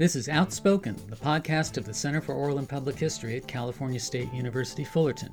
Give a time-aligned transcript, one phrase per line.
[0.00, 4.00] This is Outspoken, the podcast of the Center for Oral and Public History at California
[4.00, 5.30] State University Fullerton.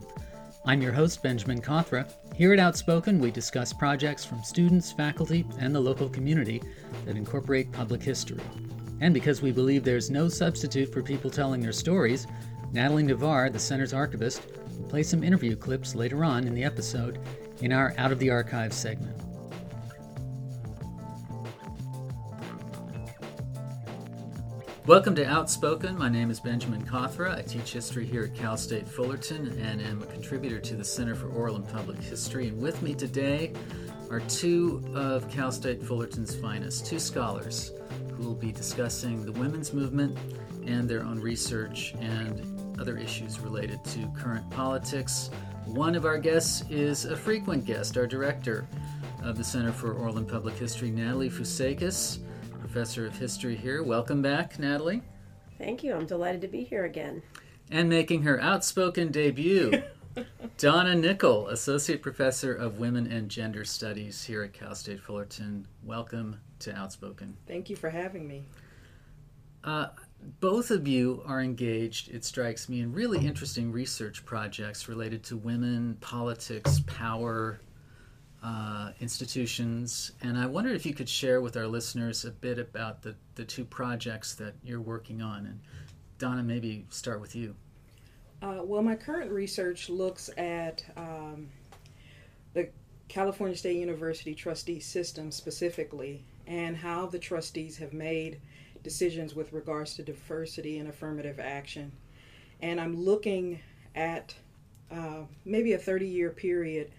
[0.65, 2.11] I'm your host, Benjamin Cawthra.
[2.35, 6.61] Here at Outspoken, we discuss projects from students, faculty, and the local community
[7.05, 8.41] that incorporate public history.
[8.99, 12.27] And because we believe there's no substitute for people telling their stories,
[12.73, 14.41] Natalie Navar, the Center's archivist,
[14.77, 17.19] will play some interview clips later on in the episode
[17.61, 19.15] in our Out of the Archives segment.
[24.87, 25.97] Welcome to Outspoken.
[25.97, 27.37] My name is Benjamin Cawthra.
[27.37, 31.13] I teach history here at Cal State Fullerton and am a contributor to the Center
[31.13, 32.47] for Oral and Public History.
[32.47, 33.51] And with me today
[34.09, 37.73] are two of Cal State Fullerton's finest, two scholars
[38.13, 40.17] who will be discussing the women's movement
[40.65, 45.31] and their own research and other issues related to current politics.
[45.65, 48.65] One of our guests is a frequent guest, our director
[49.21, 52.19] of the Center for Oral and Public History, Natalie Fousekis
[52.57, 53.83] professor of history here.
[53.83, 55.01] Welcome back, Natalie.
[55.57, 55.93] Thank you.
[55.93, 57.21] I'm delighted to be here again.
[57.71, 59.83] And making her outspoken debut,
[60.57, 65.67] Donna Nicol, associate professor of women and gender studies here at Cal State Fullerton.
[65.83, 67.37] Welcome to Outspoken.
[67.47, 68.45] Thank you for having me.
[69.63, 69.87] Uh,
[70.39, 75.37] both of you are engaged, it strikes me, in really interesting research projects related to
[75.37, 77.59] women, politics, power,
[78.43, 80.11] uh, institutions.
[80.21, 83.43] And I wondered if you could share with our listeners a bit about the, the
[83.43, 85.45] two projects that you're working on.
[85.45, 85.59] And
[86.17, 87.55] Donna, maybe start with you.
[88.41, 91.49] Uh, well, my current research looks at um,
[92.53, 92.69] the
[93.07, 98.39] California State University trustee system specifically and how the trustees have made
[98.83, 101.91] decisions with regards to diversity and affirmative action.
[102.61, 103.59] And I'm looking
[103.95, 104.35] at
[104.91, 106.91] uh, maybe a 30 year period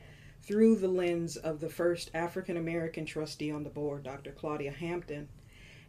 [0.48, 4.32] through the lens of the first African American trustee on the board, Dr.
[4.32, 5.28] Claudia Hampton,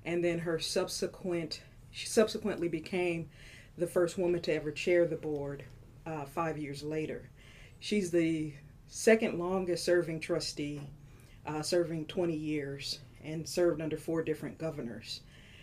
[0.03, 3.29] and then her subsequent, she subsequently became
[3.77, 5.63] the first woman to ever chair the board
[6.05, 7.29] uh, five years later.
[7.79, 8.53] She's the
[8.87, 10.81] second longest serving trustee,
[11.45, 15.21] uh, serving 20 years, and served under four different governors.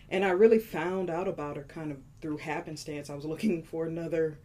[0.09, 3.11] And I really found out about her kind of through happenstance.
[3.11, 4.39] I was looking for another,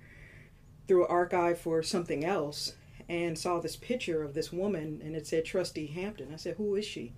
[0.89, 2.73] through archive for something else,
[3.11, 6.29] and saw this picture of this woman and it said Trustee Hampton.
[6.33, 7.11] I said, Who is she?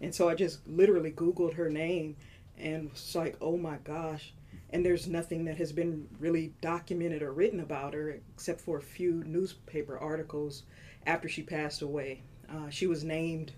[0.00, 2.16] And so I just literally Googled her name
[2.58, 4.32] and was like, Oh my gosh.
[4.70, 8.82] And there's nothing that has been really documented or written about her except for a
[8.82, 10.64] few newspaper articles
[11.06, 12.22] after she passed away.
[12.52, 13.52] Uh, she was named,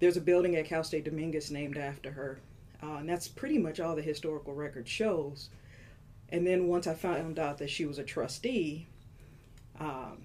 [0.00, 2.40] there's a building at Cal State Dominguez named after her.
[2.82, 5.48] Uh, and that's pretty much all the historical record shows.
[6.30, 8.88] And then once I found out that she was a trustee,
[9.78, 10.18] um,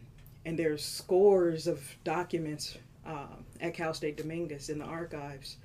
[0.45, 3.27] and there's scores of documents uh,
[3.61, 5.57] at Cal State Dominguez in the archives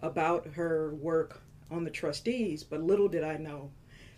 [0.00, 2.62] about her work on the trustees.
[2.62, 3.70] But little did I know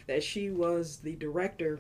[0.07, 1.79] that she was the director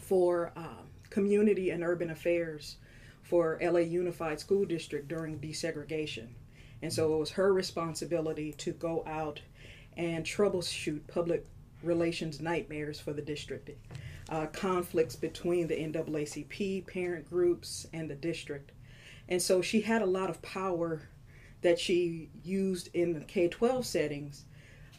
[0.00, 2.76] for uh, community and urban affairs
[3.22, 6.28] for LA Unified School District during desegregation.
[6.82, 9.40] And so it was her responsibility to go out
[9.96, 11.46] and troubleshoot public
[11.82, 13.70] relations nightmares for the district
[14.34, 18.72] uh, conflicts between the NAACP parent groups and the district.
[19.28, 21.08] And so she had a lot of power
[21.62, 24.44] that she used in the K 12 settings.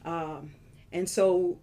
[0.06, 0.51] Um,
[0.94, 1.59] and so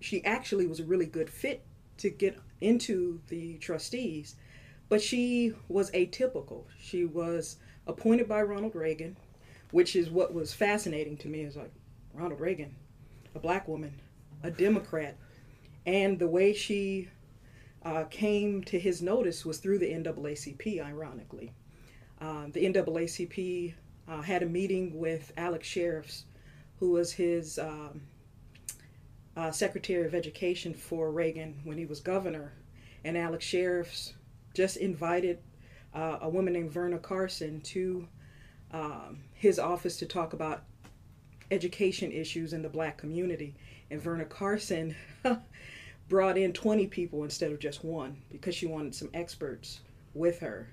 [0.00, 1.64] she actually was a really good fit
[1.96, 4.36] to get into the trustees.
[4.90, 6.64] But she was atypical.
[6.78, 7.56] She was
[7.86, 9.16] appointed by Ronald Reagan,
[9.70, 11.40] which is what was fascinating to me.
[11.40, 11.72] Is like
[12.12, 12.74] Ronald Reagan,
[13.34, 13.94] a black woman,
[14.42, 15.16] a Democrat,
[15.86, 17.08] and the way she
[17.84, 21.52] uh, came to his notice was through the NAACP, ironically.
[22.20, 23.74] Uh, the NAACP
[24.08, 26.24] uh, had a meeting with Alex Sherriffs,
[26.78, 28.02] who was his um,
[29.36, 32.52] uh, Secretary of Education for Reagan when he was governor.
[33.04, 34.14] And Alex Sherriffs
[34.54, 35.38] just invited
[35.92, 38.08] uh, a woman named Verna Carson to
[38.72, 40.64] um, his office to talk about
[41.50, 43.54] education issues in the black community.
[43.90, 44.96] And Verna Carson
[46.08, 49.80] brought in 20 people instead of just one because she wanted some experts
[50.12, 50.68] with her.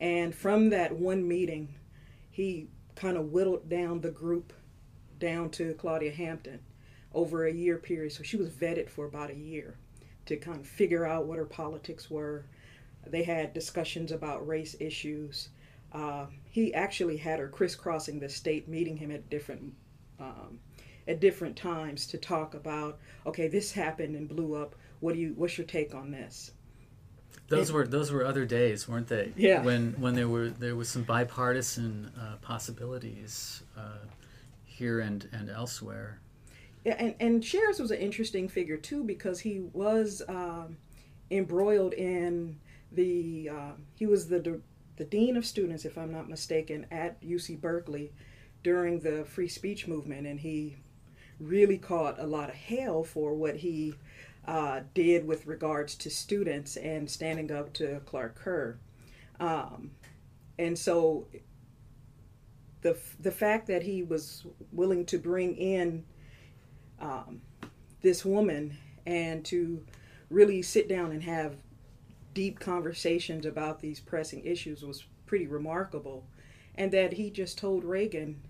[0.00, 1.74] And from that one meeting,
[2.30, 4.52] he kind of whittled down the group
[5.18, 6.60] down to Claudia Hampton
[7.12, 8.12] over a year period.
[8.12, 9.76] So she was vetted for about a year
[10.26, 12.46] to kind of figure out what her politics were.
[13.06, 15.48] They had discussions about race issues.
[15.92, 19.74] Uh, he actually had her crisscrossing the state, meeting him at different
[20.20, 20.60] um,
[21.10, 24.76] at different times to talk about okay this happened and blew up.
[25.00, 26.52] What do you what's your take on this?
[27.48, 29.32] Those were those were other days weren't they?
[29.36, 29.62] Yeah.
[29.62, 34.06] When when there were there was some bipartisan uh, possibilities uh,
[34.64, 36.20] here and and elsewhere.
[36.84, 40.76] Yeah and and Sherriffs was an interesting figure too because he was um,
[41.30, 42.60] embroiled in
[42.92, 44.60] the uh, he was the
[44.96, 48.12] the dean of students, if I'm not mistaken, at UC Berkeley
[48.62, 50.76] during the free speech movement, and he
[51.40, 53.94] really caught a lot of hell for what he
[54.46, 58.78] uh, did with regards to students and standing up to Clark Kerr.
[59.38, 59.92] Um,
[60.58, 61.26] and so
[62.82, 66.04] the, the fact that he was willing to bring in
[67.00, 67.40] um,
[68.02, 68.76] this woman
[69.06, 69.84] and to
[70.28, 71.56] really sit down and have
[72.34, 76.26] deep conversations about these pressing issues was pretty remarkable.
[76.74, 78.40] And that he just told Reagan,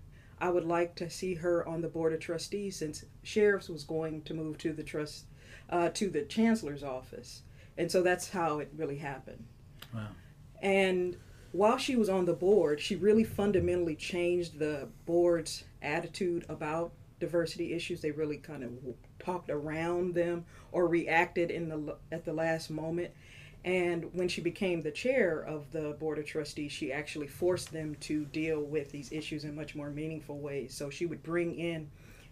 [0.41, 4.23] I would like to see her on the board of trustees since Sherriffs was going
[4.23, 5.25] to move to the trust
[5.69, 7.43] uh, to the chancellor's office.
[7.77, 9.45] And so that's how it really happened.
[9.93, 10.07] Wow.
[10.61, 11.15] And
[11.51, 17.73] while she was on the board, she really fundamentally changed the board's attitude about diversity
[17.73, 18.01] issues.
[18.01, 18.71] They really kind of
[19.19, 23.11] talked around them or reacted in the at the last moment.
[23.63, 27.95] And when she became the chair of the board of trustees, she actually forced them
[28.01, 30.73] to deal with these issues in much more meaningful ways.
[30.73, 31.89] So she would bring in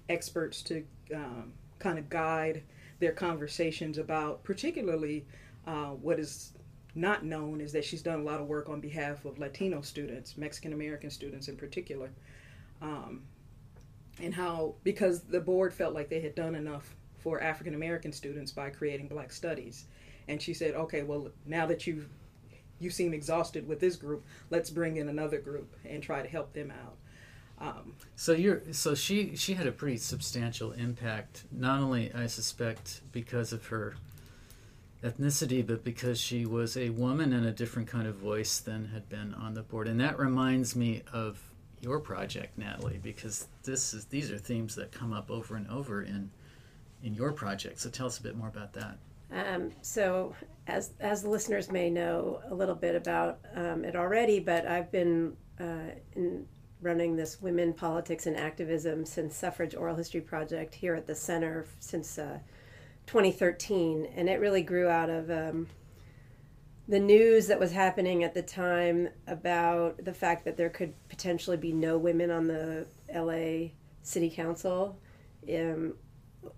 [0.09, 0.83] experts to
[1.13, 2.63] um, kind of guide
[2.99, 5.25] their conversations about, particularly,
[5.67, 6.53] uh, what is
[6.95, 10.35] not known is that she's done a lot of work on behalf of Latino students,
[10.35, 12.09] Mexican American students in particular,
[12.81, 13.21] um,
[14.19, 18.51] and how because the board felt like they had done enough for African American students
[18.51, 19.85] by creating Black Studies
[20.29, 22.05] and she said, "Okay, well, now that you
[22.79, 26.53] you seem exhausted with this group, let's bring in another group and try to help
[26.53, 26.95] them out."
[27.59, 33.01] Um, so you're so she she had a pretty substantial impact, not only I suspect
[33.11, 33.95] because of her
[35.03, 39.09] ethnicity, but because she was a woman and a different kind of voice than had
[39.09, 39.87] been on the board.
[39.87, 41.41] And that reminds me of
[41.81, 46.01] your project, Natalie, because this is these are themes that come up over and over
[46.01, 46.31] in
[47.03, 47.79] in your project.
[47.79, 48.97] So tell us a bit more about that.
[49.31, 50.35] Um, so,
[50.67, 54.91] as as the listeners may know a little bit about um, it already, but I've
[54.91, 56.47] been uh, in
[56.81, 61.65] running this women politics and activism since suffrage oral history project here at the center
[61.79, 62.39] since uh,
[63.07, 65.67] 2013, and it really grew out of um,
[66.87, 71.57] the news that was happening at the time about the fact that there could potentially
[71.57, 73.69] be no women on the LA
[74.01, 74.99] City Council.
[75.47, 75.95] Um,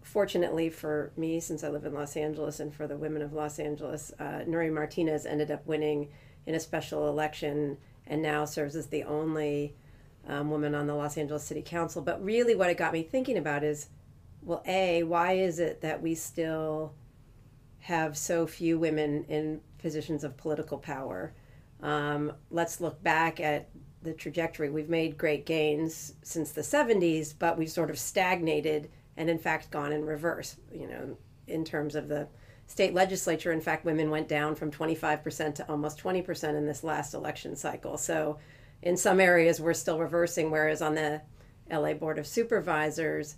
[0.04, 3.60] fortunately for me, since I live in Los Angeles, and for the women of Los
[3.60, 6.10] Angeles, uh, Nury Martinez ended up winning
[6.46, 9.76] in a special election and now serves as the only
[10.28, 12.02] um, woman on the Los Angeles City Council.
[12.02, 13.90] But really, what it got me thinking about is
[14.44, 16.94] well, A, why is it that we still
[17.80, 21.34] have so few women in positions of political power?
[21.82, 23.70] Um, let's look back at
[24.02, 24.70] the trajectory.
[24.70, 28.90] We've made great gains since the 70s, but we've sort of stagnated
[29.22, 30.58] and in fact gone in reverse.
[30.74, 32.28] You know, in terms of the
[32.66, 37.14] state legislature, in fact, women went down from 25% to almost 20% in this last
[37.14, 37.98] election cycle.
[37.98, 38.40] So,
[38.82, 41.22] in some areas, we're still reversing, whereas on the
[41.70, 43.36] LA Board of Supervisors,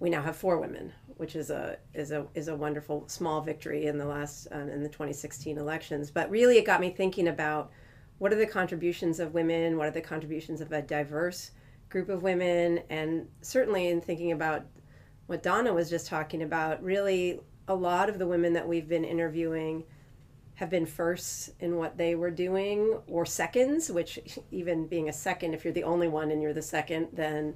[0.00, 3.86] we now have four women, which is a is a is a wonderful small victory
[3.86, 6.10] in the last um, in the 2016 elections.
[6.10, 7.70] But really, it got me thinking about
[8.18, 11.52] what are the contributions of women, what are the contributions of a diverse
[11.88, 14.64] group of women, and certainly in thinking about
[15.30, 17.38] what Donna was just talking about, really
[17.68, 19.84] a lot of the women that we've been interviewing
[20.54, 24.18] have been firsts in what they were doing or seconds, which
[24.50, 27.54] even being a second, if you're the only one and you're the second, then.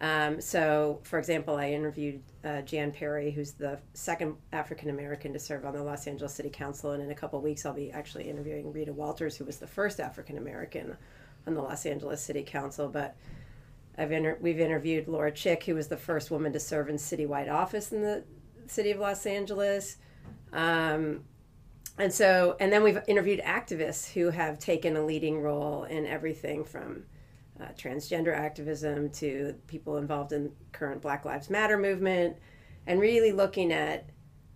[0.00, 5.38] Um, so, for example, I interviewed uh, Jan Perry, who's the second African American to
[5.38, 8.30] serve on the Los Angeles City Council, and in a couple weeks, I'll be actually
[8.30, 10.96] interviewing Rita Walters, who was the first African American
[11.46, 12.88] on the Los Angeles City Council.
[12.88, 13.14] But
[14.00, 17.52] I've inter- we've interviewed Laura Chick, who was the first woman to serve in citywide
[17.52, 18.24] office in the
[18.66, 19.98] city of Los Angeles.
[20.54, 21.24] Um,
[21.98, 26.64] and so, and then we've interviewed activists who have taken a leading role in everything
[26.64, 27.02] from
[27.60, 32.38] uh, transgender activism to people involved in current Black Lives Matter movement,
[32.86, 34.08] and really looking at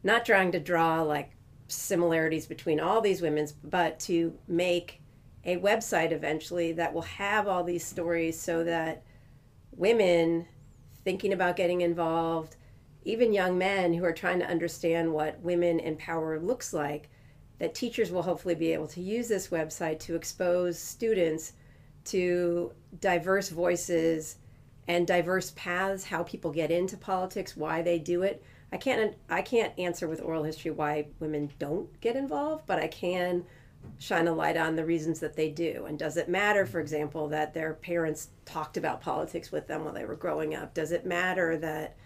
[0.03, 1.33] not trying to draw like
[1.69, 5.03] similarities between all these women's, but to make
[5.45, 9.03] a website eventually that will have all these stories so that
[9.77, 10.47] women
[11.05, 12.57] thinking about getting involved,
[13.05, 17.11] even young men who are trying to understand what women in power looks like,
[17.59, 21.53] that teachers will hopefully be able to use this website to expose students
[22.05, 24.37] to diverse voices
[24.89, 28.43] and diverse paths, how people get into politics, why they do it.
[28.73, 32.89] I can't I can't answer with oral history why women don't get involved, but I
[32.89, 33.45] can
[33.99, 35.87] shine a light on the reasons that they do.
[35.87, 39.95] And does it matter, for example, that their parents talked about politics with them while
[39.95, 40.75] they were growing up?
[40.75, 41.97] Does it matter that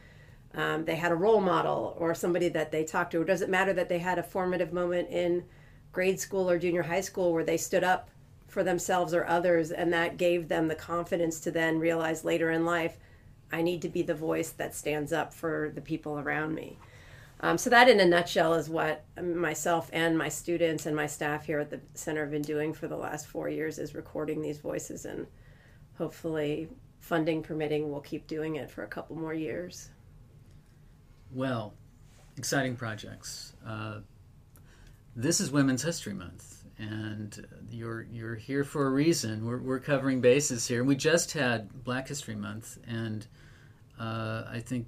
[0.54, 3.20] um, they had a role model or somebody that they talked to.
[3.20, 5.44] Or does it matter that they had a formative moment in
[5.92, 8.10] grade school or junior high school where they stood up
[8.46, 12.64] for themselves or others and that gave them the confidence to then realize later in
[12.64, 12.96] life,
[13.52, 16.78] I need to be the voice that stands up for the people around me.
[17.40, 21.46] Um, so that, in a nutshell, is what myself and my students and my staff
[21.46, 24.58] here at the center have been doing for the last four years: is recording these
[24.58, 25.26] voices, and
[25.96, 26.68] hopefully,
[27.00, 29.90] funding permitting, we'll keep doing it for a couple more years.
[31.32, 31.74] Well,
[32.36, 33.52] exciting projects.
[33.66, 34.00] Uh,
[35.14, 39.44] this is Women's History Month, and you're you're here for a reason.
[39.44, 40.82] We're we're covering bases here.
[40.82, 43.26] We just had Black History Month, and
[43.98, 44.86] uh, I think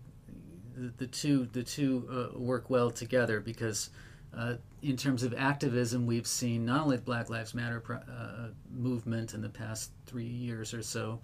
[0.97, 3.91] the, two the two uh, work well together because.
[4.33, 9.35] Uh, in terms of activism, we've seen not only the Black Lives Matter uh, movement
[9.35, 11.19] in the past three years or so,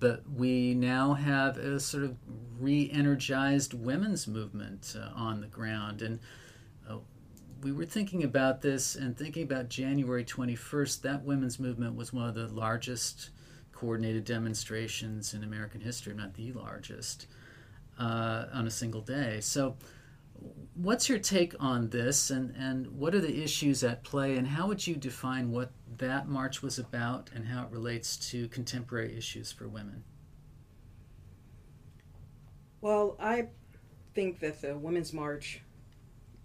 [0.00, 2.16] but we now have a sort of
[2.58, 6.18] re-energized women's movement uh, on the ground and
[6.88, 6.98] uh,
[7.62, 12.28] we were thinking about this and thinking about January 21st that women's movement was one
[12.28, 13.30] of the largest
[13.72, 17.26] coordinated demonstrations in American history not the largest
[17.98, 19.76] uh, on a single day so
[20.74, 24.66] what's your take on this and, and what are the issues at play and how
[24.66, 29.52] would you define what that march was about and how it relates to contemporary issues
[29.52, 30.02] for women?
[32.80, 33.48] Well, I
[34.14, 35.62] think that the Women's March,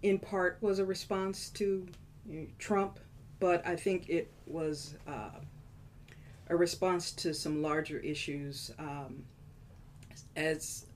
[0.02, 1.86] in part, was a response to
[2.58, 2.98] Trump,
[3.40, 5.40] but I think it was uh,
[6.48, 8.70] a response to some larger issues.
[8.78, 9.24] Um,
[10.36, 10.86] as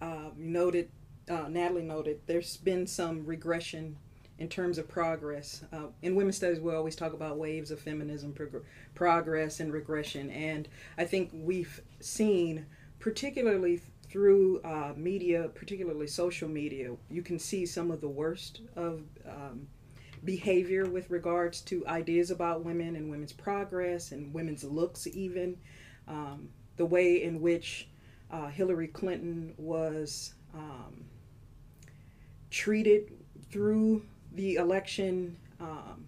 [0.00, 0.90] uh, noted,
[1.28, 3.96] uh, Natalie noted, there's been some regression
[4.38, 5.62] in terms of progress.
[5.72, 8.64] Uh, in women's studies, we always talk about waves of feminism, prog-
[8.94, 10.30] progress, and regression.
[10.30, 10.66] And
[10.96, 12.66] I think we've seen,
[12.98, 19.02] particularly through uh, media, particularly social media, you can see some of the worst of
[19.28, 19.68] um,
[20.24, 25.58] behavior with regards to ideas about women and women's progress and women's looks, even.
[26.08, 26.48] Um,
[26.80, 27.89] the way in which
[28.32, 31.04] uh, Hillary Clinton was um,
[32.50, 33.12] treated
[33.50, 36.04] through the election, um,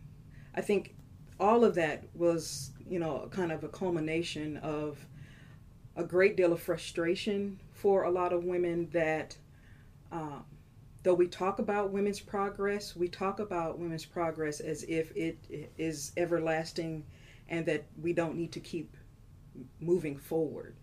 [0.54, 0.94] I think
[1.40, 5.04] all of that was, you know, kind of a culmination of
[5.96, 9.36] a great deal of frustration for a lot of women that,
[10.12, 10.44] um,
[11.02, 15.36] though we talk about women's progress, we talk about women's progress as if it
[15.76, 17.04] is everlasting
[17.48, 18.96] and that we don't need to keep
[19.80, 20.74] moving forward.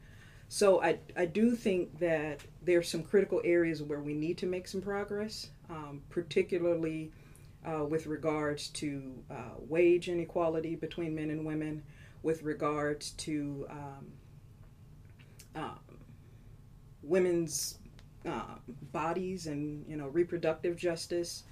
[0.51, 4.67] So I, I do think that there's some critical areas where we need to make
[4.67, 7.11] some progress, um, particularly
[7.63, 11.83] uh, with regards to uh, wage inequality between men and women,
[12.23, 14.07] with regards to um,
[15.55, 15.75] uh,
[17.03, 17.77] women's
[18.25, 18.55] uh,
[18.91, 21.43] bodies and you know reproductive justice,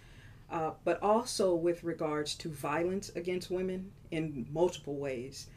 [0.49, 5.47] uh, but also with regards to violence against women in multiple ways.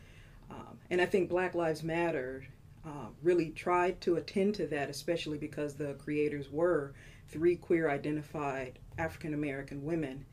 [0.51, 2.45] Um, and I think Black Lives Matter
[2.85, 6.95] uh, really tried to attend to that, especially because the creators were
[7.29, 10.25] three queer identified African American women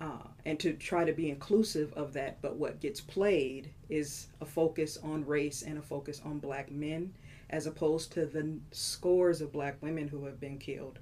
[0.00, 2.40] uh, and to try to be inclusive of that.
[2.42, 7.14] But what gets played is a focus on race and a focus on black men,
[7.50, 10.98] as opposed to the scores of black women who have been killed.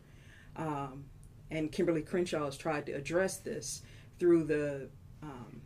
[0.57, 1.05] Um,
[1.51, 3.83] and Kimberlé Crenshaw has tried to address this
[4.19, 4.89] through the
[5.23, 5.61] um,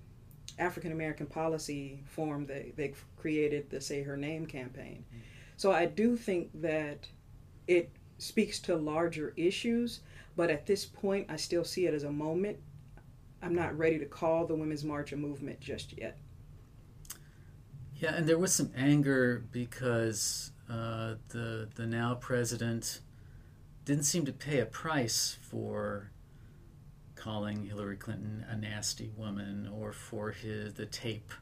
[0.58, 5.04] African American Policy Forum that they created, the Say Her Name campaign.
[5.08, 5.22] Mm-hmm.
[5.56, 7.08] So I do think that
[7.66, 10.00] it speaks to larger issues,
[10.36, 12.58] but at this point, I still see it as a moment
[13.42, 16.18] I'm not ready to call the Women's March a movement just yet.
[17.96, 23.00] Yeah, and there was some anger because uh, the the now president
[23.84, 26.10] didn't seem to pay a price for
[27.18, 31.32] calling Hillary Clinton a nasty woman or for his the tape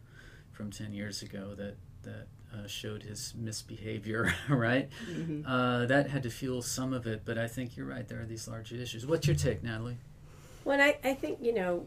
[0.52, 4.32] from ten years ago that that uh, showed his misbehavior.
[4.48, 5.46] Right, mm-hmm.
[5.46, 7.22] uh, that had to fuel some of it.
[7.24, 8.06] But I think you're right.
[8.06, 9.06] There are these larger issues.
[9.06, 9.98] What's your take, Natalie?
[10.66, 11.86] Well, I, I think, you know,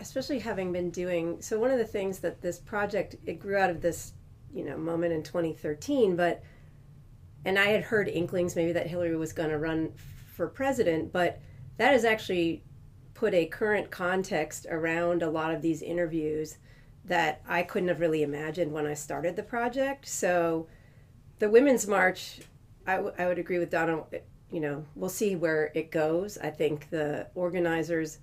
[0.00, 3.70] especially having been doing, so one of the things that this project, it grew out
[3.70, 4.14] of this,
[4.52, 6.42] you know, moment in 2013, but,
[7.44, 9.92] and I had heard inklings maybe that Hillary was going to run
[10.34, 11.40] for president, but
[11.76, 12.64] that is actually
[13.16, 16.58] put a current context around a lot of these interviews
[17.06, 20.06] that I couldn't have really imagined when I started the project.
[20.06, 20.66] So
[21.38, 22.40] the Women's March,
[22.86, 24.04] I, w- I would agree with Donna
[24.50, 26.38] you know, we'll see where it goes.
[26.38, 28.18] I think the organizers,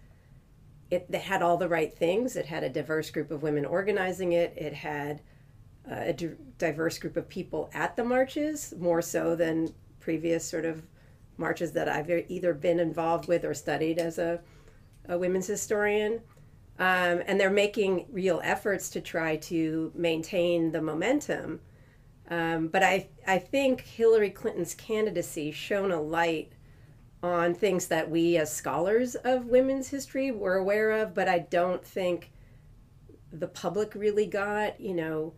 [0.89, 2.35] it, it had all the right things.
[2.35, 4.53] It had a diverse group of women organizing it.
[4.55, 5.21] It had
[5.89, 10.83] a diverse group of people at the marches, more so than previous sort of
[11.37, 14.39] marches that I've either been involved with or studied as a,
[15.07, 16.21] a women's historian.
[16.79, 21.59] Um, and they're making real efforts to try to maintain the momentum.
[22.29, 26.53] Um, but I, I think Hillary Clinton's candidacy shone a light
[27.21, 31.83] on things that we as scholars of women's history were aware of, but I don't
[31.85, 32.31] think
[33.31, 34.79] the public really got.
[34.79, 35.33] You know,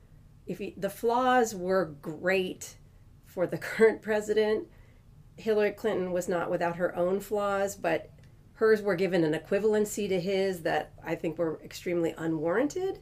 [0.48, 2.78] if you, the flaws were great
[3.26, 4.68] for the current president,
[5.38, 8.10] Hillary Clinton was not without her own flaws, but
[8.56, 13.00] hers were given an equivalency to his that I think were extremely unwarranted.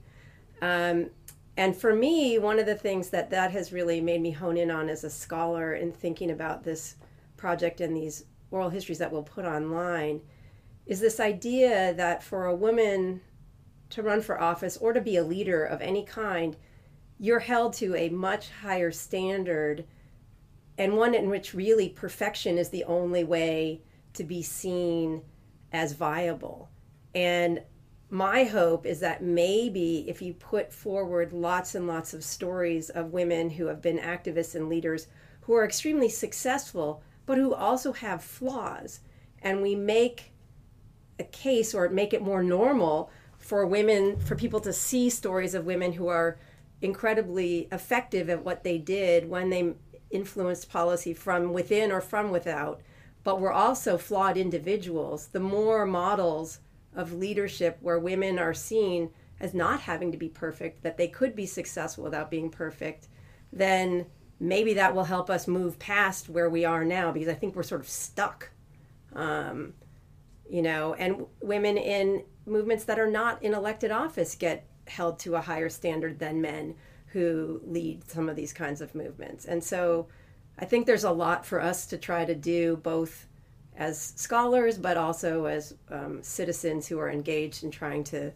[0.62, 1.10] Um,
[1.56, 4.72] and for me, one of the things that that has really made me hone in
[4.72, 6.96] on as a scholar in thinking about this
[7.38, 10.22] project and these oral histories that we'll put online
[10.86, 13.22] is this idea that for a woman
[13.90, 16.58] to run for office or to be a leader of any kind,
[17.20, 19.86] you're held to a much higher standard
[20.78, 23.82] and one in which really perfection is the only way
[24.14, 25.22] to be seen
[25.74, 26.70] as viable.
[27.14, 27.62] And
[28.10, 33.12] my hope is that maybe if you put forward lots and lots of stories of
[33.12, 35.08] women who have been activists and leaders
[35.42, 39.00] who are extremely successful, but who also have flaws,
[39.42, 40.32] and we make
[41.20, 45.66] a case or make it more normal for women, for people to see stories of
[45.66, 46.38] women who are
[46.82, 49.74] incredibly effective at what they did when they
[50.12, 52.82] influenced policy from within or from without,
[53.24, 55.28] but were also flawed individuals.
[55.28, 56.60] The more models
[56.96, 61.36] of leadership where women are seen as not having to be perfect, that they could
[61.36, 63.08] be successful without being perfect,
[63.52, 64.06] then
[64.40, 67.64] maybe that will help us move past where we are now because I think we're
[67.64, 68.52] sort of stuck.
[69.14, 69.74] Um,
[70.50, 75.36] you know, and women in movements that are not in elected office get held to
[75.36, 76.76] a higher standard than men
[77.08, 79.46] who lead some of these kinds of movements.
[79.46, 80.08] And so
[80.58, 83.28] I think there's a lot for us to try to do both
[83.76, 88.32] as scholars, but also as um, citizens who are engaged in trying to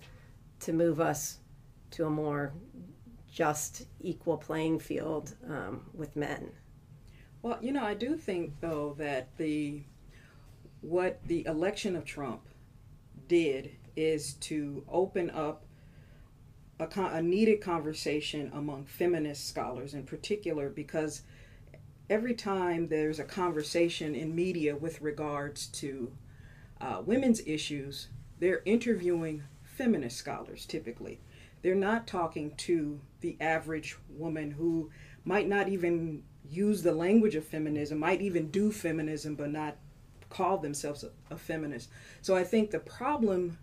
[0.60, 1.38] to move us
[1.92, 2.52] to a more
[3.32, 6.52] just, equal playing field um, with men.
[7.44, 9.84] Well, you know, I do think though that the
[10.82, 12.42] what the election of Trump
[13.28, 15.66] did is to open up
[16.80, 21.22] a, a needed conversation among feminist scholars in particular because
[22.10, 26.12] every time there's a conversation in media with regards to
[26.80, 28.08] uh, women's issues,
[28.40, 31.20] they're interviewing feminist scholars typically.
[31.62, 34.90] They're not talking to the average woman who
[35.26, 39.76] might not even use the language of feminism, might even do feminism, but not
[40.30, 41.90] call themselves a, a feminist.
[42.22, 43.58] So I think the problem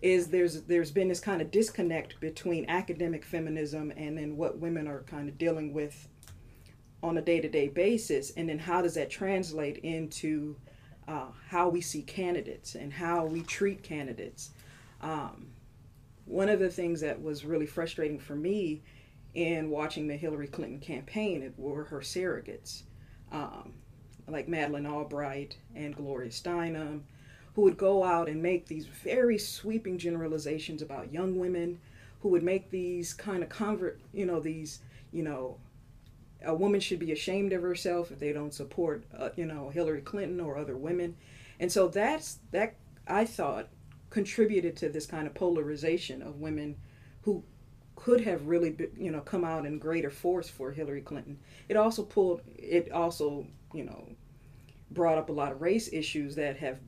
[0.00, 4.88] is there's there's been this kind of disconnect between academic feminism and then what women
[4.88, 6.08] are kind of dealing with
[7.02, 10.56] on a day-to-day basis and then how does that translate into
[11.08, 14.50] uh, how we see candidates and how we treat candidates?
[15.00, 15.48] Um,
[16.24, 18.82] one of the things that was really frustrating for me
[19.34, 22.82] in watching the hillary clinton campaign were her surrogates.
[23.32, 23.72] Um,
[24.28, 27.00] like madeleine albright and gloria steinem
[27.54, 31.78] who would go out and make these very sweeping generalizations about young women
[32.20, 34.80] who would make these kind of convert you know these
[35.12, 35.56] you know
[36.44, 40.02] a woman should be ashamed of herself if they don't support, uh, you know, Hillary
[40.02, 41.16] Clinton or other women.
[41.60, 42.74] And so that's that
[43.06, 43.68] I thought
[44.10, 46.76] contributed to this kind of polarization of women
[47.22, 47.42] who
[47.96, 51.38] could have really, be, you know, come out in greater force for Hillary Clinton.
[51.68, 54.08] It also pulled, it also, you know,
[54.90, 56.78] brought up a lot of race issues that have,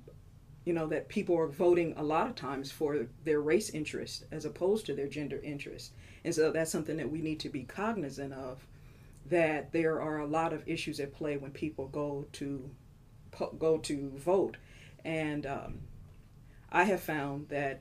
[0.65, 4.45] you know, that people are voting a lot of times for their race interest as
[4.45, 5.93] opposed to their gender interest.
[6.25, 8.67] And so that's something that we need to be cognizant of
[9.27, 12.71] that there are a lot of issues at play when people go to
[13.59, 14.57] go to vote,
[15.05, 15.81] and um,
[16.71, 17.81] I have found that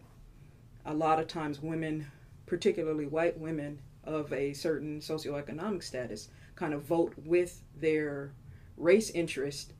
[0.86, 2.08] a lot of times women,
[2.46, 8.34] particularly white women of a certain socioeconomic status, kind of vote with their
[8.78, 9.74] race interest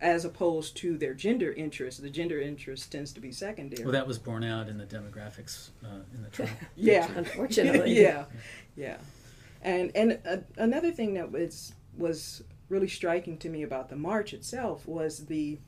[0.00, 2.02] as opposed to their gender interest.
[2.02, 3.84] The gender interest tends to be secondary.
[3.84, 6.50] Well, that was borne out in the demographics uh, in the Trump.
[6.76, 7.92] yeah, unfortunately.
[8.00, 8.24] yeah,
[8.76, 8.96] yeah.
[9.64, 14.32] And and uh, another thing that was was really striking to me about the march
[14.32, 15.58] itself was the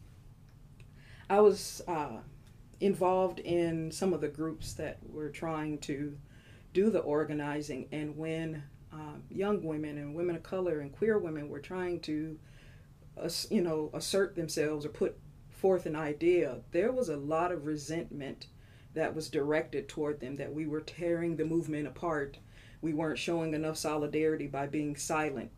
[1.28, 2.18] I was uh,
[2.78, 6.16] involved in some of the groups that were trying to
[6.72, 11.48] do the organizing, and when uh, young women and women of color and queer women
[11.48, 12.38] were trying to,
[13.20, 17.66] uh, you know, assert themselves or put forth an idea, there was a lot of
[17.66, 18.46] resentment
[18.94, 22.38] that was directed toward them that we were tearing the movement apart
[22.80, 25.50] we weren't showing enough solidarity by being silent.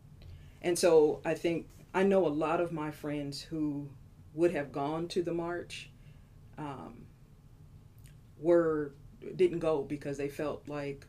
[0.61, 3.89] And so I think I know a lot of my friends who
[4.33, 5.89] would have gone to the march
[6.57, 7.05] um,
[8.39, 8.93] were
[9.35, 11.05] didn't go because they felt like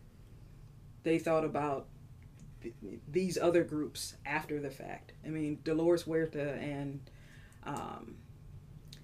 [1.03, 1.87] they thought about
[3.09, 5.13] these other groups after the fact.
[5.25, 7.01] I mean, Dolores Huerta and
[7.65, 8.17] um,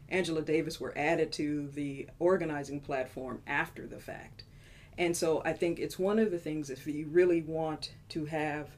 [0.09, 4.45] Angela Davis were added to the organizing platform after the fact.
[4.99, 8.69] And so I think it's one of the things if you really want to have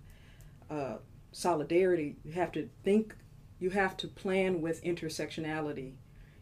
[0.68, 0.96] uh,
[1.32, 3.14] solidarity, you have to think,
[3.60, 5.92] you have to plan with intersectionality,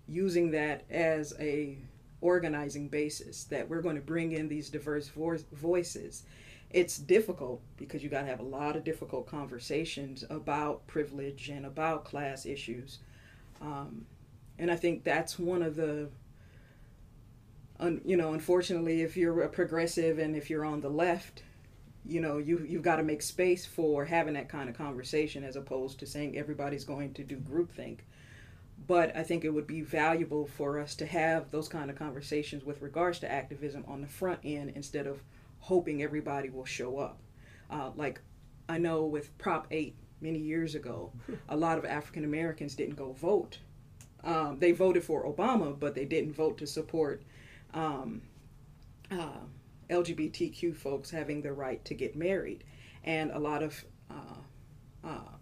[0.09, 1.79] using that as a
[2.21, 6.23] organizing basis that we're going to bring in these diverse vo- voices.
[6.71, 11.67] It's difficult because you got to have a lot of difficult conversations about privilege and
[11.67, 12.99] about class issues.
[13.61, 14.07] Um,
[14.59, 16.09] and I think that's one of the
[17.81, 21.43] un, you know, unfortunately, if you're a progressive and if you're on the left,
[22.05, 25.57] you know, you you've got to make space for having that kind of conversation as
[25.57, 27.99] opposed to saying everybody's going to do groupthink.
[28.87, 32.65] But I think it would be valuable for us to have those kind of conversations
[32.65, 35.21] with regards to activism on the front end instead of
[35.61, 37.19] hoping everybody will show up.
[37.71, 38.21] Uh, like
[38.69, 41.11] I know with Prop 8 many years ago,
[41.49, 43.59] a lot of African Americans didn't go vote.
[44.23, 47.23] Um, they voted for Obama, but they didn't vote to support
[47.77, 48.23] um,
[49.13, 49.39] uh,
[49.91, 52.65] LGBTQ folks having the right to get married.
[53.05, 55.33] And a lot of uh, uh,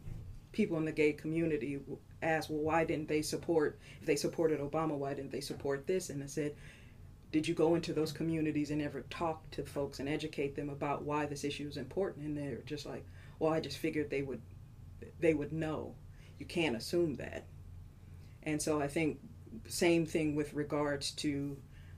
[0.53, 1.81] people in the gay community
[2.23, 6.11] asked, well, why didn't they support, if they supported Obama, why didn't they support this?
[6.11, 6.55] And I said,
[7.33, 11.03] did you go into those communities and ever talk to folks and educate them about
[11.03, 12.27] why this issue is important?
[12.27, 13.07] And they're just like,
[13.39, 14.43] well, I just figured they would,
[15.21, 15.95] they would know.
[16.39, 17.47] You can't assume that.
[18.43, 19.19] And so I think
[19.67, 21.57] same thing with regards to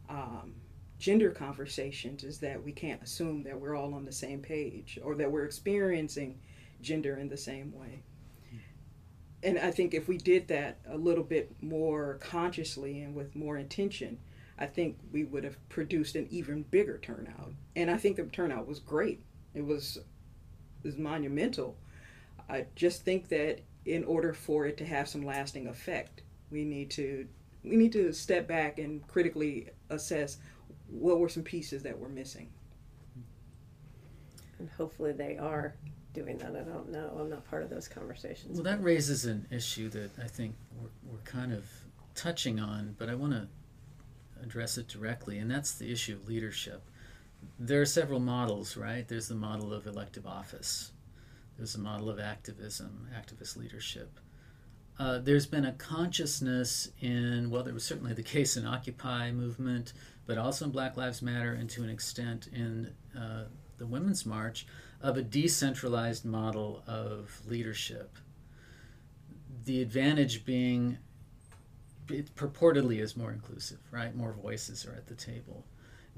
[0.08, 0.54] um,
[0.98, 5.14] gender conversations is that we can't assume that we're all on the same page or
[5.14, 6.38] that we're experiencing
[6.80, 8.02] gender in the same way.
[9.42, 13.56] And I think if we did that a little bit more consciously and with more
[13.56, 14.18] intention,
[14.58, 17.52] I think we would have produced an even bigger turnout.
[17.76, 19.22] And I think the turnout was great.
[19.54, 21.76] It was it was monumental.
[22.48, 26.90] I just think that in order for it to have some lasting effect, we need
[26.92, 27.26] to
[27.66, 30.38] we need to step back and critically assess
[30.88, 32.48] what were some pieces that were missing.
[34.58, 35.74] And hopefully they are
[36.14, 36.50] doing that.
[36.56, 37.16] I don't know.
[37.20, 38.54] I'm not part of those conversations.
[38.54, 41.64] Well, that raises an issue that I think we're, we're kind of
[42.14, 43.48] touching on, but I want to
[44.42, 46.82] address it directly, and that's the issue of leadership.
[47.58, 49.06] There are several models, right?
[49.06, 50.92] There's the model of elective office,
[51.56, 54.18] there's the model of activism, activist leadership.
[54.98, 59.92] Uh, there's been a consciousness in, well, there was certainly the case in Occupy movement,
[60.26, 63.44] but also in Black Lives Matter, and to an extent in uh,
[63.76, 64.66] the Women's March,
[65.02, 68.16] of a decentralized model of leadership.
[69.64, 70.98] The advantage being
[72.10, 74.14] it purportedly is more inclusive, right?
[74.14, 75.66] More voices are at the table.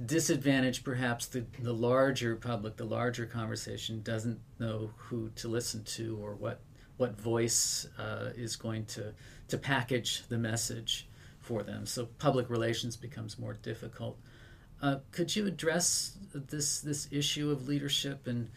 [0.05, 6.19] Disadvantage, perhaps the, the larger public, the larger conversation doesn't know who to listen to
[6.23, 6.61] or what
[6.99, 9.15] what voice uh, is going to
[9.49, 11.09] to package the message
[11.41, 11.87] for them.
[11.87, 14.19] So public relations becomes more difficult.
[14.83, 18.51] Uh, could you address this this issue of leadership and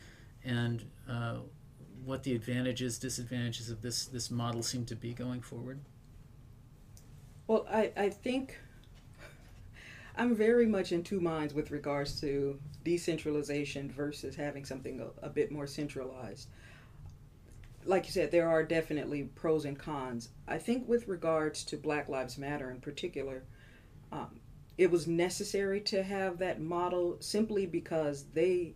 [0.43, 1.37] and uh,
[2.03, 5.79] what the advantages, disadvantages of this this model seem to be going forward?
[7.47, 8.57] Well, I, I think
[10.15, 15.29] I'm very much in two minds with regards to decentralization versus having something a, a
[15.29, 16.49] bit more centralized.
[17.85, 20.29] Like you said, there are definitely pros and cons.
[20.47, 23.43] I think with regards to Black Lives Matter in particular,
[24.11, 24.39] um,
[24.77, 28.75] it was necessary to have that model simply because they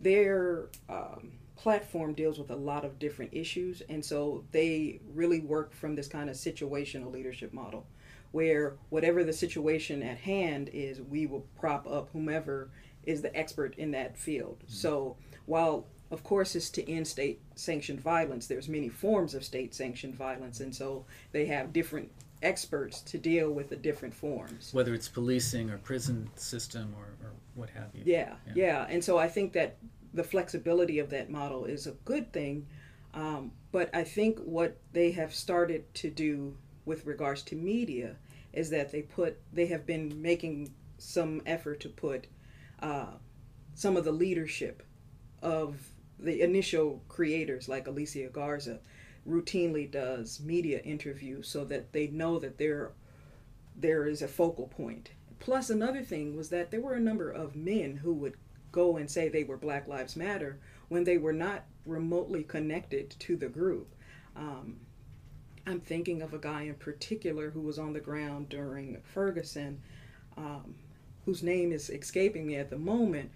[0.00, 5.74] their um, platform deals with a lot of different issues, and so they really work
[5.74, 7.86] from this kind of situational leadership model
[8.32, 12.70] where whatever the situation at hand is, we will prop up whomever
[13.04, 14.58] is the expert in that field.
[14.58, 14.72] Mm-hmm.
[14.72, 19.74] So while of course is to end state sanctioned violence, there's many forms of state
[19.74, 22.10] sanctioned violence, and so they have different
[22.42, 24.72] experts to deal with the different forms.
[24.72, 28.02] Whether it's policing or prison system or, or what have you.
[28.04, 29.76] Yeah, yeah, yeah, And so I think that
[30.14, 32.66] the flexibility of that model is a good thing.
[33.14, 38.16] Um, but I think what they have started to do with regards to media
[38.52, 42.26] is that they put they have been making some effort to put
[42.80, 43.12] uh,
[43.74, 44.82] some of the leadership
[45.42, 45.80] of
[46.18, 48.80] the initial creators like Alicia Garza
[49.28, 52.92] routinely does media interviews so that they know that there
[53.76, 55.10] there is a focal point.
[55.38, 58.34] Plus another thing was that there were a number of men who would
[58.72, 63.36] go and say they were Black Lives Matter when they were not remotely connected to
[63.36, 63.94] the group.
[64.34, 64.80] Um,
[65.66, 69.80] I'm thinking of a guy in particular who was on the ground during Ferguson,
[70.36, 70.74] um,
[71.24, 73.30] whose name is escaping me at the moment,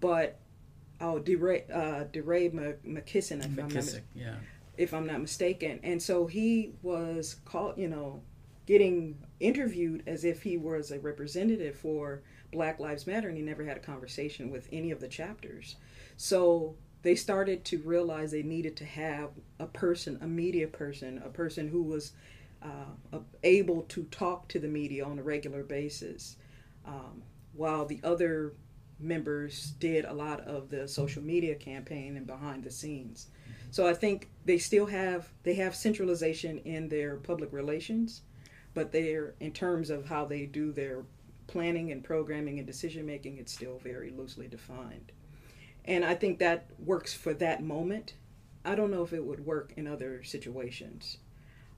[0.00, 0.38] but
[1.00, 4.34] oh, DeRay, uh, DeRay Mckesson, if McKissick, I'm not, yeah.
[4.76, 5.80] if I'm not mistaken.
[5.82, 8.22] And so he was called, you know,
[8.66, 13.64] getting interviewed as if he was a representative for Black Lives Matter, and he never
[13.64, 15.76] had a conversation with any of the chapters.
[16.16, 21.28] So they started to realize they needed to have a person, a media person, a
[21.28, 22.12] person who was
[22.62, 26.36] uh, able to talk to the media on a regular basis,
[26.84, 27.22] um,
[27.54, 28.52] while the other
[28.98, 33.28] members did a lot of the social media campaign and behind the scenes.
[33.70, 38.22] So I think they still have they have centralization in their public relations,
[38.74, 41.04] but they're in terms of how they do their
[41.48, 45.10] planning and programming and decision making, it's still very loosely defined.
[45.84, 48.14] And I think that works for that moment.
[48.64, 51.16] I don't know if it would work in other situations.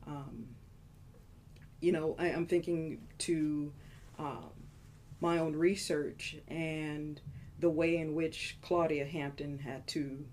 [0.06, 0.48] Um,
[1.80, 3.72] you know, I, am thinking to
[4.18, 4.50] um,
[5.20, 7.20] my own research and
[7.58, 10.24] the way in which Claudia Hampton had to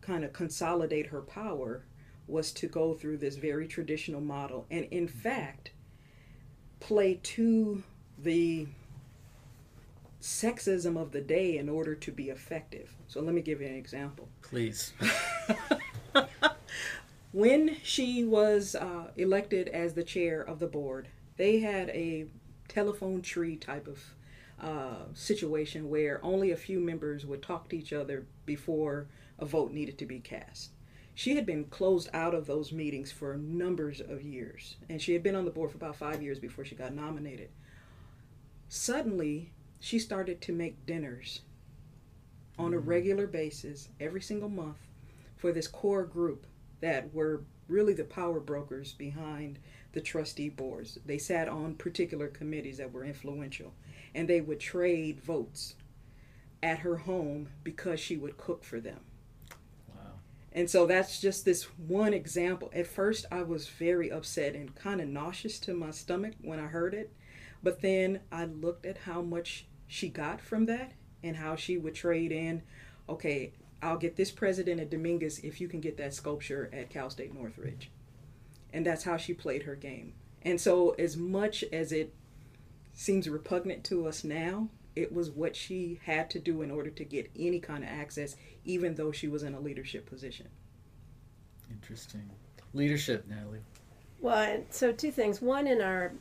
[0.00, 1.84] kind of consolidate her power
[2.28, 5.70] was to go through this very traditional model and, in fact,
[6.80, 7.82] play to
[8.18, 8.66] the
[10.20, 12.92] sexism of the day in order to be effective.
[13.06, 14.28] So let me give you an example.
[14.42, 14.92] Please.
[17.32, 22.26] when she was uh, elected as the chair of the board, they had a
[22.76, 23.98] telephone tree type of
[24.60, 29.06] uh, situation where only a few members would talk to each other before
[29.38, 30.72] a vote needed to be cast.
[31.14, 35.22] She had been closed out of those meetings for numbers of years, and she had
[35.22, 37.48] been on the board for about five years before she got nominated.
[38.68, 41.40] Suddenly, she started to make dinners
[42.58, 42.86] on a mm.
[42.86, 44.86] regular basis every single month
[45.34, 46.46] for this core group
[46.82, 49.58] that were really the power brokers behind
[49.96, 50.98] the trustee boards.
[51.04, 53.74] They sat on particular committees that were influential
[54.14, 55.74] and they would trade votes
[56.62, 59.00] at her home because she would cook for them.
[59.88, 60.20] Wow.
[60.52, 62.70] And so that's just this one example.
[62.72, 66.66] At first, I was very upset and kind of nauseous to my stomach when I
[66.66, 67.12] heard it
[67.62, 71.96] but then I looked at how much she got from that and how she would
[71.96, 72.62] trade in,
[73.08, 77.10] okay, I'll get this president at Dominguez if you can get that sculpture at Cal
[77.10, 77.90] State Northridge.
[78.76, 80.12] And that's how she played her game.
[80.42, 82.12] And so, as much as it
[82.92, 87.02] seems repugnant to us now, it was what she had to do in order to
[87.02, 88.36] get any kind of access,
[88.66, 90.48] even though she was in a leadership position.
[91.70, 92.28] Interesting.
[92.74, 93.60] Leadership, Natalie.
[94.20, 95.40] Well, so two things.
[95.40, 96.12] One, in our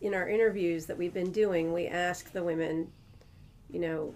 [0.00, 2.90] in our interviews that we've been doing, we ask the women,
[3.70, 4.12] you know,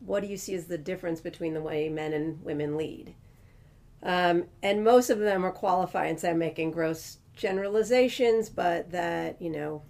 [0.00, 3.14] what do you see as the difference between the way men and women lead?
[4.02, 9.40] Um, and most of them are qualified and say I'm making gross generalizations, but that,
[9.40, 9.82] you know,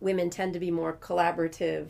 [0.00, 1.88] women tend to be more collaborative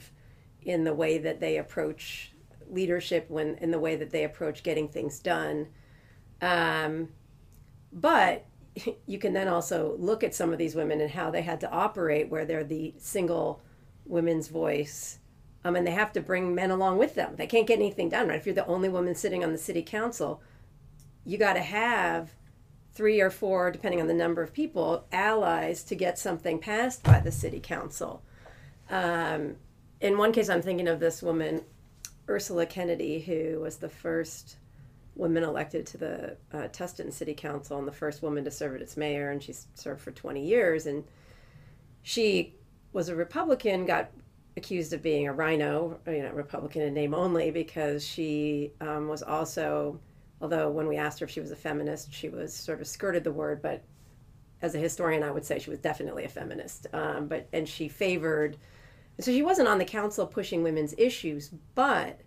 [0.62, 2.32] in the way that they approach
[2.70, 5.68] leadership when in the way that they approach getting things done.
[6.40, 7.08] Um,
[7.92, 8.46] but
[9.06, 11.70] you can then also look at some of these women and how they had to
[11.70, 13.62] operate where they're the single
[14.04, 15.18] women's voice
[15.64, 18.28] um, and they have to bring men along with them they can't get anything done
[18.28, 20.42] right if you're the only woman sitting on the city council
[21.24, 22.34] you got to have
[22.92, 27.18] three or four depending on the number of people allies to get something passed by
[27.20, 28.22] the city council
[28.90, 29.56] um,
[30.00, 31.62] in one case i'm thinking of this woman
[32.28, 34.56] ursula kennedy who was the first
[35.16, 38.96] woman elected to the uh, Tustin City Council and the first woman to serve as
[38.96, 40.87] mayor, and she served for 20 years.
[40.87, 41.04] And
[42.02, 42.54] she
[42.92, 44.10] was a Republican, got
[44.56, 49.22] accused of being a rhino, you know, Republican in name only, because she um, was
[49.22, 50.00] also,
[50.40, 53.24] although when we asked her if she was a feminist, she was sort of skirted
[53.24, 53.82] the word, but
[54.62, 56.86] as a historian, I would say she was definitely a feminist.
[56.92, 58.56] Um, but and she favored,
[59.20, 62.20] so she wasn't on the council pushing women's issues, but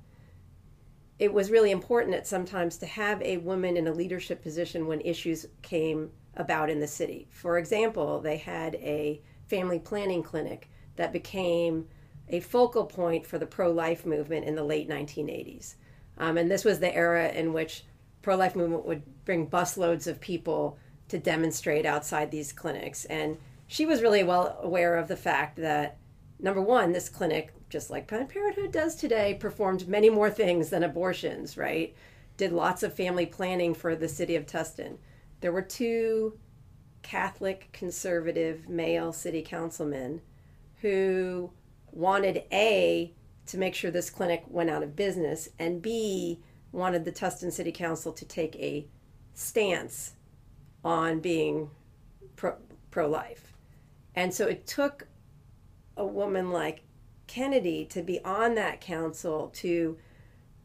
[1.19, 5.01] it was really important at sometimes to have a woman in a leadership position when
[5.01, 7.27] issues came about in the city.
[7.31, 11.87] For example, they had a family planning clinic that became
[12.29, 15.75] a focal point for the pro life movement in the late 1980s.
[16.17, 17.83] Um, and this was the era in which
[18.27, 23.05] pro life movement would bring busloads of people to demonstrate outside these clinics.
[23.05, 23.37] And
[23.67, 25.95] she was really well aware of the fact that,
[26.37, 30.83] number one, this clinic just like Planned Parenthood does today, performed many more things than
[30.83, 31.95] abortions, right?
[32.35, 34.97] Did lots of family planning for the city of Tustin.
[35.39, 36.37] There were two
[37.03, 40.19] Catholic conservative male city councilmen
[40.81, 41.51] who
[41.93, 43.13] wanted A,
[43.45, 47.71] to make sure this clinic went out of business, and B, wanted the Tustin City
[47.71, 48.88] Council to take a
[49.34, 50.13] stance
[50.84, 51.69] on being
[52.36, 53.53] pro life.
[54.15, 55.08] And so it took
[55.95, 56.84] a woman like
[57.27, 59.97] Kennedy to be on that council to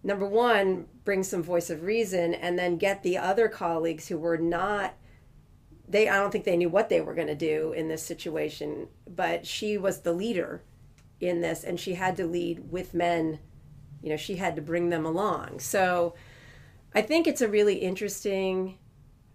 [0.02, 4.38] number one bring some voice of reason and then get the other colleagues who were
[4.38, 4.94] not
[5.88, 8.88] they I don't think they knew what they were going to do in this situation,
[9.06, 10.62] but she was the leader
[11.20, 13.38] in this and she had to lead with men.
[14.02, 15.60] You know, she had to bring them along.
[15.60, 16.14] So
[16.94, 18.78] I think it's a really interesting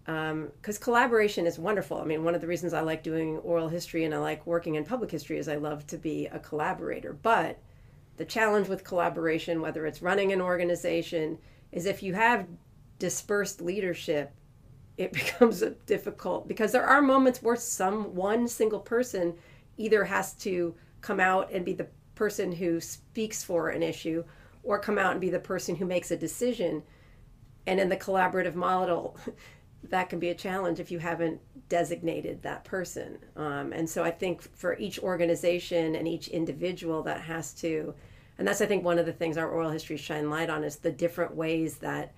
[0.04, 1.98] because um, collaboration is wonderful.
[1.98, 4.76] I mean, one of the reasons I like doing oral history and I like working
[4.76, 7.12] in public history is I love to be a collaborator.
[7.12, 7.58] But
[8.16, 11.36] the challenge with collaboration, whether it's running an organization,
[11.72, 12.46] is if you have
[12.98, 14.32] dispersed leadership,
[14.96, 19.34] it becomes difficult because there are moments where some one single person
[19.76, 24.24] either has to come out and be the person who speaks for an issue
[24.68, 26.82] or come out and be the person who makes a decision.
[27.66, 29.16] And in the collaborative model,
[29.84, 33.18] that can be a challenge if you haven't designated that person.
[33.34, 37.94] Um, and so I think for each organization and each individual that has to,
[38.36, 40.76] and that's I think one of the things our oral histories shine light on is
[40.76, 42.12] the different ways that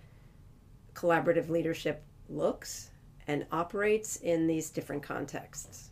[0.92, 2.90] collaborative leadership looks
[3.28, 5.90] and operates in these different contexts.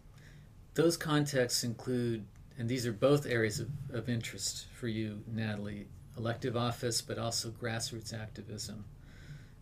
[0.74, 2.24] Those contexts include,
[2.58, 5.86] and these are both areas of, of interest for you, Natalie
[6.18, 8.84] elective office, but also grassroots activism,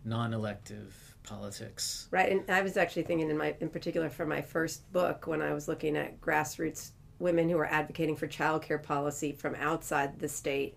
[0.05, 2.09] non elective politics.
[2.11, 5.43] Right, and I was actually thinking in my in particular for my first book when
[5.43, 10.29] I was looking at grassroots women who were advocating for childcare policy from outside the
[10.29, 10.77] state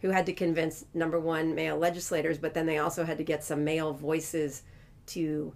[0.00, 3.44] who had to convince number one male legislators but then they also had to get
[3.44, 4.62] some male voices
[5.06, 5.52] to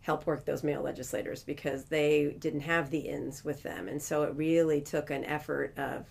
[0.00, 4.22] help work those male legislators because they didn't have the ins with them and so
[4.22, 6.04] it really took an effort of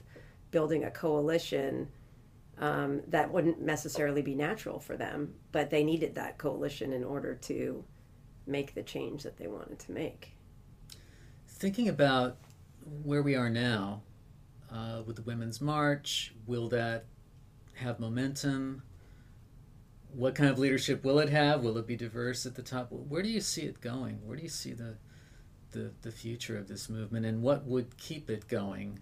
[0.49, 1.87] building a coalition
[2.63, 7.35] um, that wouldn't necessarily be natural for them, but they needed that coalition in order
[7.35, 7.83] to
[8.47, 10.31] make the change that they wanted to make.
[11.45, 12.37] Thinking about
[13.03, 14.03] where we are now
[14.71, 17.03] uh, with the Women's March, will that
[17.73, 18.83] have momentum?
[20.13, 21.63] What kind of leadership will it have?
[21.63, 22.87] Will it be diverse at the top?
[22.91, 24.25] Where do you see it going?
[24.25, 24.95] Where do you see the
[25.71, 28.99] the, the future of this movement, and what would keep it going?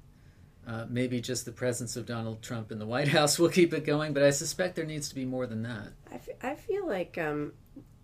[0.67, 3.86] Uh, maybe just the presence of Donald Trump in the White House will keep it
[3.86, 5.88] going, but I suspect there needs to be more than that.
[6.12, 7.54] I, f- I feel like, um,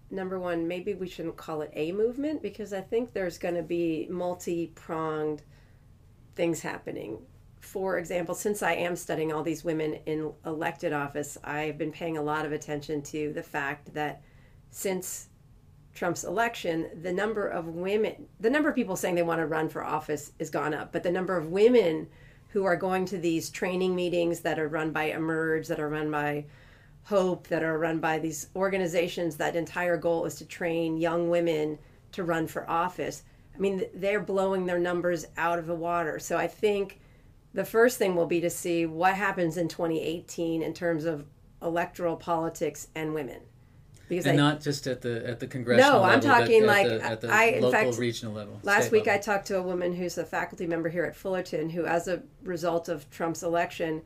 [0.09, 3.63] number one, maybe we shouldn't call it a movement because I think there's going to
[3.63, 5.43] be multi pronged
[6.35, 7.19] things happening.
[7.59, 12.17] For example, since I am studying all these women in elected office, I've been paying
[12.17, 14.21] a lot of attention to the fact that
[14.71, 15.27] since
[15.93, 19.67] Trump's election, the number of women, the number of people saying they want to run
[19.67, 22.07] for office is gone up, but the number of women
[22.49, 26.09] who are going to these training meetings that are run by Emerge, that are run
[26.09, 26.45] by
[27.03, 31.77] Hope, that are run by these organizations that entire goal is to train young women
[32.11, 33.23] to run for office.
[33.55, 36.19] I mean, they're blowing their numbers out of the water.
[36.19, 36.99] So I think
[37.53, 41.25] the first thing will be to see what happens in 2018 in terms of
[41.61, 43.41] electoral politics and women
[44.07, 46.01] because and I, not just at the at the congressional.
[46.01, 46.07] Level.
[46.07, 48.59] No, I'm talking at like the, at the I local, in fact regional level.
[48.63, 49.19] Last week, level.
[49.19, 52.23] I talked to a woman who's a faculty member here at Fullerton, who, as a
[52.43, 54.01] result of Trump's election,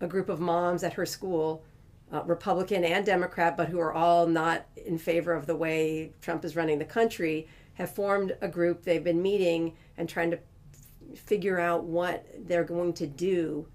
[0.00, 1.64] a group of moms at her school,
[2.12, 6.44] uh, Republican and Democrat, but who are all not in favor of the way Trump
[6.44, 8.84] is running the country, have formed a group.
[8.84, 13.66] They've been meeting and trying to f- figure out what they're going to do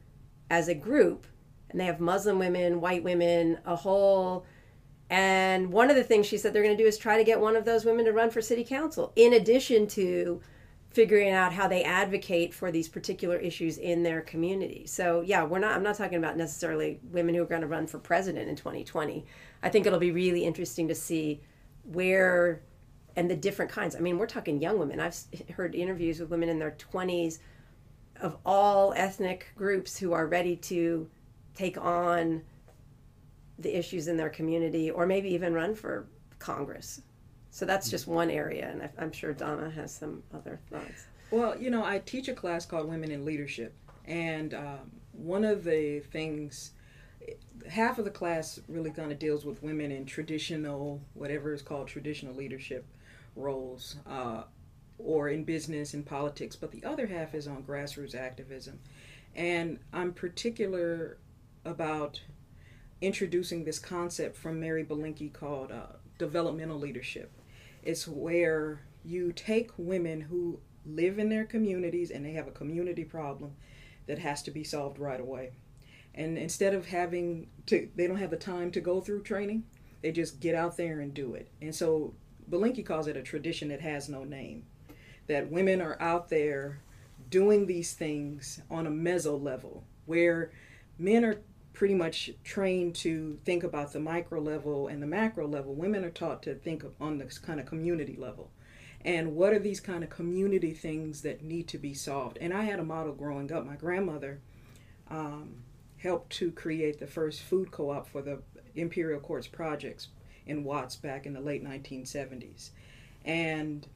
[0.50, 1.26] as a group.
[1.70, 4.46] And they have Muslim women, white women, a whole
[5.10, 7.40] and one of the things she said they're going to do is try to get
[7.40, 10.42] one of those women to run for city council, in addition to
[10.92, 14.86] figuring out how they advocate for these particular issues in their community.
[14.88, 17.88] So yeah, we're not I'm not talking about necessarily women who are going to run
[17.88, 19.26] for president in 2020.
[19.62, 21.42] I think it'll be really interesting to see
[21.84, 22.62] where
[23.16, 23.96] and the different kinds.
[23.96, 25.00] I mean, we're talking young women.
[25.00, 25.18] I've
[25.56, 27.40] heard interviews with women in their 20s
[28.22, 31.10] of all ethnic groups who are ready to
[31.56, 32.42] take on
[33.60, 36.08] the issues in their community or maybe even run for
[36.40, 37.02] Congress.
[37.52, 41.08] So that's just one area, and I'm sure Donna has some other thoughts.
[41.32, 43.74] Well, you know, I teach a class called Women in Leadership,
[44.06, 46.72] and um, one of the things,
[47.68, 51.88] half of the class really kind of deals with women in traditional, whatever is called
[51.88, 52.86] traditional leadership
[53.36, 54.44] roles, uh,
[55.00, 58.80] or in business and politics, but the other half is on grassroots activism.
[59.36, 61.18] And I'm particular
[61.66, 62.22] about
[63.02, 67.32] introducing this concept from Mary Belenky called uh, developmental leadership.
[67.84, 73.06] It's where you take women who live in their communities and they have a community
[73.06, 73.56] problem
[74.08, 75.52] that has to be solved right away.
[76.16, 79.64] And instead of having to, they don't have the time to go through training,
[80.02, 81.50] they just get out there and do it.
[81.62, 82.14] And so
[82.50, 84.64] Belenky calls it a tradition that has no name.
[85.28, 86.82] that women are out there
[87.30, 90.52] doing these things on a meso level where
[90.98, 91.42] men are
[91.80, 95.74] pretty much trained to think about the micro level and the macro level.
[95.74, 98.52] Women are taught to think on this kind of community level.
[99.06, 102.38] And what are these kind of community things that need to be solved?
[102.42, 103.66] And I had a model growing up.
[103.66, 104.42] My grandmother
[105.10, 105.64] um,
[106.00, 108.42] helped to create the first food co op for the
[108.76, 110.10] Imperial Courts projects
[110.46, 112.72] in Watts back in the late 1970s.
[113.24, 113.88] And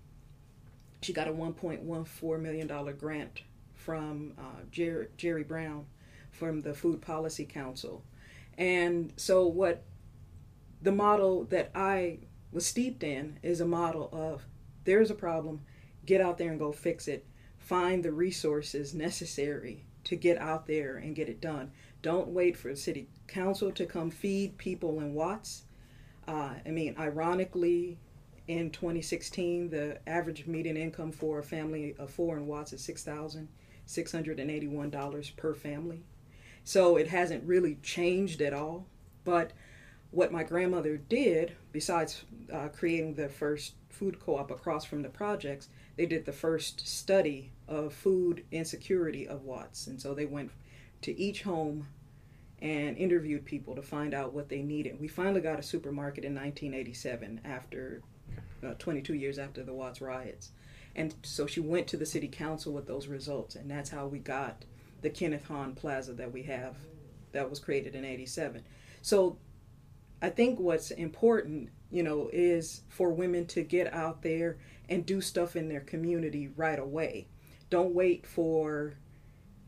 [1.02, 3.42] she got a $1.14 million grant
[3.76, 5.86] from uh, Jerry, Jerry Brown
[6.34, 8.04] from the Food Policy Council.
[8.58, 9.84] And so, what
[10.82, 12.20] the model that I
[12.52, 14.46] was steeped in is a model of
[14.84, 15.62] there's a problem,
[16.06, 17.26] get out there and go fix it.
[17.58, 21.72] Find the resources necessary to get out there and get it done.
[22.02, 25.64] Don't wait for the city council to come feed people in Watts.
[26.28, 27.98] Uh, I mean, ironically,
[28.48, 35.36] in 2016, the average median income for a family of four in Watts is $6,681
[35.38, 36.04] per family.
[36.64, 38.86] So it hasn't really changed at all.
[39.24, 39.52] But
[40.12, 45.10] what my grandmother did, besides uh, creating the first food co op across from the
[45.10, 49.88] projects, they did the first study of food insecurity of Watts.
[49.88, 50.52] And so they went
[51.02, 51.88] to each home
[52.62, 55.00] and interviewed people to find out what they needed.
[55.00, 58.02] We finally got a supermarket in 1987 after
[58.66, 60.52] uh, 22 years after the Watts riots.
[60.96, 64.20] And so she went to the city council with those results, and that's how we
[64.20, 64.64] got
[65.04, 66.76] the Kenneth Hahn Plaza that we have
[67.34, 68.64] that was created in 87.
[69.02, 69.38] So
[70.22, 74.58] I think what's important, you know, is for women to get out there
[74.90, 77.28] and do stuff in their community right away.
[77.70, 78.96] Don't wait for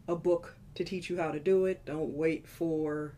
[0.07, 1.85] a book to teach you how to do it.
[1.85, 3.15] Don't wait for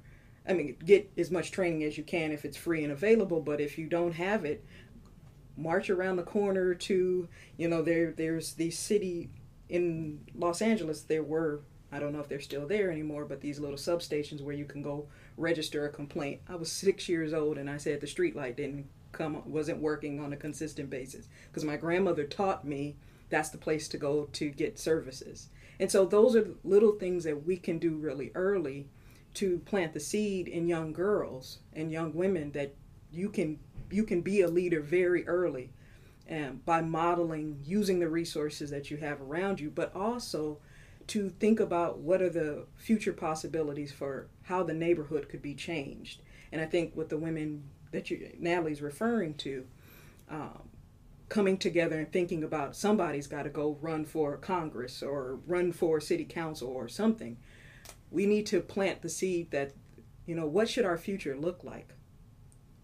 [0.48, 3.60] I mean, get as much training as you can if it's free and available, but
[3.60, 4.64] if you don't have it,
[5.58, 9.30] march around the corner to, you know, there there's the city
[9.68, 11.62] in Los Angeles there were
[11.92, 14.82] I don't know if they're still there anymore, but these little substations where you can
[14.82, 15.08] go
[15.38, 16.42] register a complaint.
[16.48, 20.20] I was six years old and I said the street light didn't come, wasn't working
[20.20, 22.98] on a consistent basis because my grandmother taught me
[23.30, 25.50] that's the place to go to get services.
[25.80, 28.88] And so those are little things that we can do really early
[29.36, 32.74] to plant the seed in young girls and young women that
[33.12, 33.60] you can
[33.90, 35.70] you can be a leader very early
[36.26, 40.58] and by modeling using the resources that you have around you but also
[41.08, 46.22] to think about what are the future possibilities for how the neighborhood could be changed.
[46.52, 49.66] And I think with the women that you, Natalie's referring to,
[50.30, 50.70] um,
[51.30, 56.00] coming together and thinking about somebody's got to go run for Congress or run for
[56.00, 57.38] city council or something.
[58.12, 59.74] We need to plant the seed that,
[60.26, 61.94] you know, what should our future look like?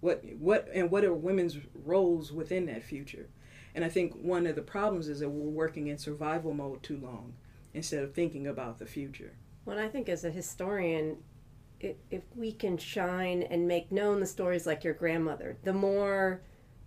[0.01, 3.30] What what and what are women's roles within that future?
[3.74, 6.97] And I think one of the problems is that we're working in survival mode too
[6.97, 7.34] long
[7.74, 9.34] instead of thinking about the future.
[9.65, 11.17] Well, I think as a historian,
[11.80, 16.41] if, if we can shine and make known the stories like your grandmother, the more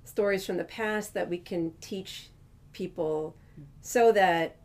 [0.04, 2.30] stories from the past that we can teach
[2.72, 3.36] people
[3.80, 4.56] so that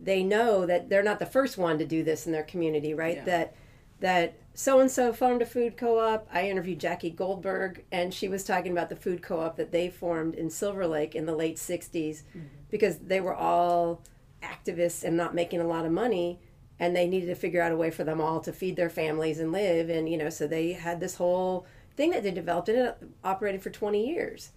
[0.00, 3.16] they know that they're not the first one to do this in their community, right?
[3.18, 3.24] Yeah.
[3.24, 3.56] That
[4.00, 6.28] that so and so formed a food co-op.
[6.32, 10.34] I interviewed Jackie Goldberg, and she was talking about the food co-op that they formed
[10.34, 12.40] in Silver Lake in the late '60s, mm-hmm.
[12.70, 14.02] because they were all
[14.44, 16.38] activists and not making a lot of money
[16.78, 19.38] and they needed to figure out a way for them all to feed their families
[19.38, 21.66] and live and you know so they had this whole
[21.96, 24.50] thing that they developed and it operated for 20 years.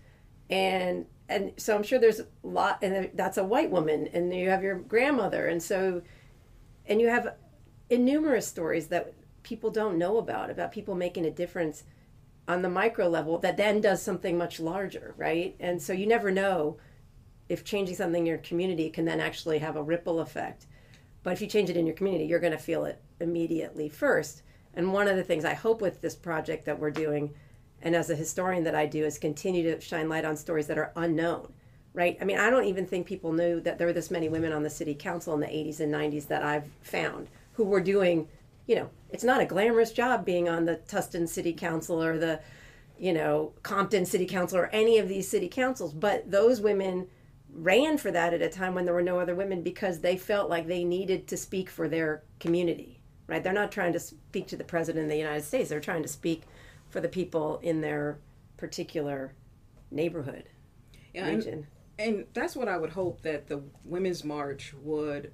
[0.50, 4.50] And and so i'm sure there's a lot and that's a white woman and you
[4.50, 6.02] have your grandmother and so
[6.86, 7.36] and you have
[7.90, 9.14] innumerable stories that
[9.44, 11.84] people don't know about about people making a difference
[12.48, 15.56] on the micro level that then does something much larger right?
[15.60, 16.78] And so you never know
[17.50, 20.66] if changing something in your community can then actually have a ripple effect.
[21.24, 24.44] But if you change it in your community, you're going to feel it immediately first.
[24.74, 27.34] And one of the things I hope with this project that we're doing,
[27.82, 30.78] and as a historian that I do, is continue to shine light on stories that
[30.78, 31.52] are unknown,
[31.94, 32.18] right?
[32.22, 34.64] I mean, I don't even think people knew that there were this many women on
[34.64, 38.28] the city council in the 80s and 90s that I've found who were doing,
[38.68, 42.40] you know, it's not a glamorous job being on the Tustin City Council or the,
[43.00, 47.08] you know, Compton City Council or any of these city councils, but those women
[47.58, 50.50] ran for that at a time when there were no other women because they felt
[50.50, 52.98] like they needed to speak for their community
[53.28, 53.44] right?
[53.44, 55.70] They're not trying to speak to the president of the united states.
[55.70, 56.44] They're trying to speak
[56.90, 58.20] for the people in their
[58.58, 59.34] particular
[59.92, 60.50] neighborhood
[61.14, 61.68] yeah, region.
[61.98, 65.32] and, and that's what i would hope that the women's march would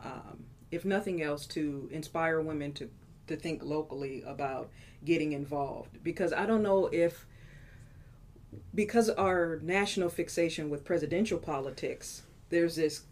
[0.00, 2.88] um, if nothing else to inspire women to
[3.26, 4.70] to think locally about
[5.04, 6.02] getting involved.
[6.02, 7.26] Because i don't know if
[8.74, 13.02] because our national fixation with presidential politics, there's this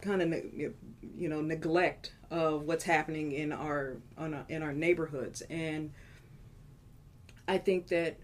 [0.00, 3.96] kind of you know neglect of what's happening in our,
[4.48, 5.90] in our neighborhoods and
[7.46, 8.18] I think that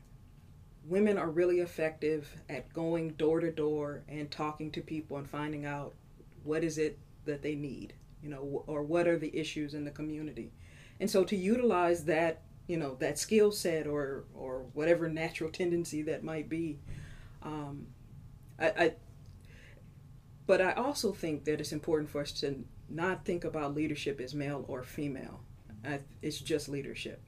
[0.84, 5.66] women are really effective at going door to door and talking to people and finding
[5.66, 5.94] out
[6.42, 7.92] what is it that they need,
[8.22, 10.52] you know, or what are the issues in the community.
[10.98, 16.02] And so to utilize that, you know, that skill set or or whatever natural tendency
[16.02, 16.78] that might be,
[17.42, 17.88] um,
[18.60, 18.92] I, I
[20.46, 24.34] but I also think that it's important for us to not think about leadership as
[24.36, 25.40] male or female.
[25.84, 27.20] I, it's just leadership.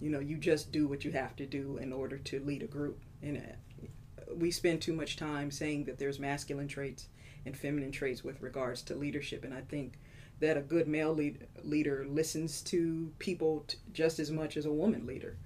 [0.00, 2.66] You know you just do what you have to do in order to lead a
[2.66, 3.00] group.
[3.22, 7.08] And uh, we spend too much time saying that there's masculine traits
[7.44, 9.44] and feminine traits with regards to leadership.
[9.44, 9.98] And i think
[10.40, 14.72] that a good male lead, leader listens to people t- just as much as a
[14.72, 15.36] woman leader.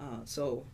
[0.00, 0.66] Uh, so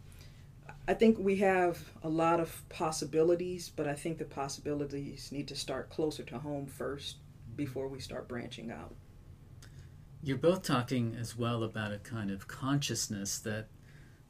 [0.89, 5.55] i think we have a lot of possibilities but i think the possibilities need to
[5.55, 7.16] start closer to home first
[7.57, 8.95] before we start branching out.
[10.22, 13.68] You're both talking as well about a kind of consciousness that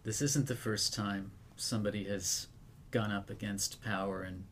[0.02, 2.48] this isn't the first time somebody has
[2.90, 4.44] gone up against power and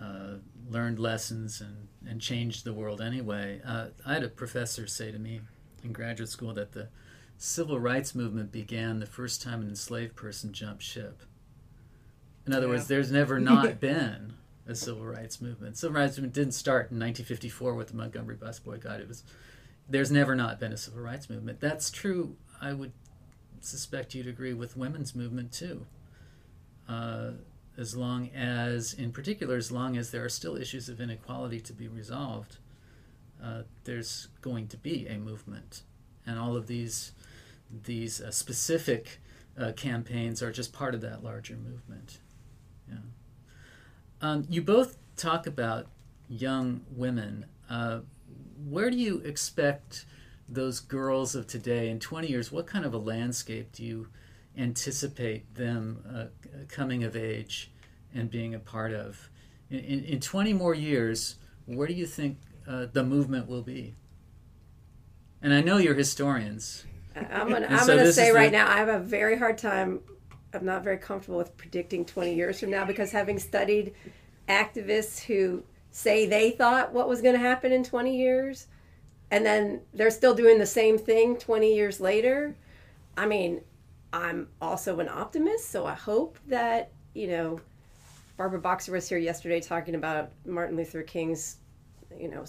[0.00, 0.34] uh,
[0.70, 3.60] learned lessons and, and changed the world anyway.
[3.64, 5.40] Uh, I had a professor say to me
[5.82, 6.88] in graduate school that the
[7.36, 11.22] civil rights movement began the first time an enslaved person jumped ship.
[12.46, 12.72] In other yeah.
[12.74, 14.34] words, there's never not been
[14.66, 15.76] a civil rights movement.
[15.76, 19.00] Civil rights movement didn't start in 1954 with the Montgomery bus boycott.
[19.00, 19.22] It was
[19.88, 21.60] there's never not been a civil rights movement.
[21.60, 22.36] That's true.
[22.60, 22.92] I would
[23.60, 25.86] suspect you'd agree with women's movement too.
[26.88, 27.30] Uh,
[27.78, 31.72] as long as, in particular, as long as there are still issues of inequality to
[31.72, 32.56] be resolved,
[33.42, 35.82] uh, there's going to be a movement,
[36.26, 37.12] and all of these
[37.84, 39.20] these uh, specific
[39.58, 42.18] uh, campaigns are just part of that larger movement.
[42.88, 42.96] Yeah.
[44.22, 45.86] Um, you both talk about
[46.28, 47.44] young women.
[47.68, 48.00] Uh,
[48.68, 50.06] where do you expect
[50.48, 52.50] those girls of today in 20 years?
[52.50, 54.08] What kind of a landscape do you
[54.58, 56.24] anticipate them uh,
[56.68, 57.70] coming of age
[58.14, 59.30] and being a part of?
[59.70, 61.36] In, in, in 20 more years,
[61.66, 63.94] where do you think uh, the movement will be?
[65.40, 66.84] And I know you're historians.
[67.14, 68.58] I'm going so to say right the...
[68.58, 70.00] now, I have a very hard time.
[70.52, 73.94] I'm not very comfortable with predicting 20 years from now because having studied
[74.48, 78.66] activists who say they thought what was going to happen in 20 years
[79.30, 82.56] and then they're still doing the same thing 20 years later
[83.16, 83.60] i mean
[84.12, 87.60] i'm also an optimist so i hope that you know
[88.36, 91.56] barbara boxer was here yesterday talking about martin luther king's
[92.18, 92.44] you know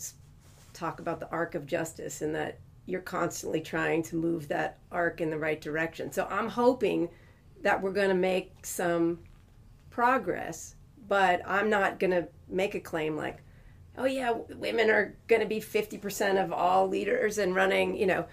[0.74, 5.22] talk about the arc of justice and that you're constantly trying to move that arc
[5.22, 6.12] in the right direction.
[6.12, 7.10] So i'm hoping
[7.62, 9.20] that we're going to make some
[9.90, 10.76] progress
[11.10, 13.40] but I'm not going to make a claim like,
[13.98, 18.28] oh yeah, women are going to be 50% of all leaders and running, you know,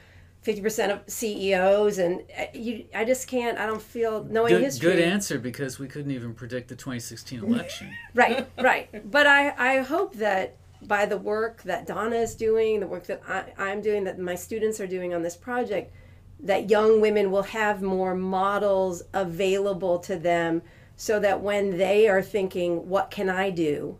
[0.47, 4.93] 50% of CEOs and uh, you I just can't I don't feel knowing good, history.
[4.93, 7.93] Good answer because we couldn't even predict the 2016 election.
[8.15, 9.11] right, right.
[9.11, 13.23] But I I hope that by the work that Donna is doing, the work that
[13.27, 15.93] I, I'm doing, that my students are doing on this project,
[16.39, 20.63] that young women will have more models available to them
[20.95, 23.99] so that when they are thinking, what can I do?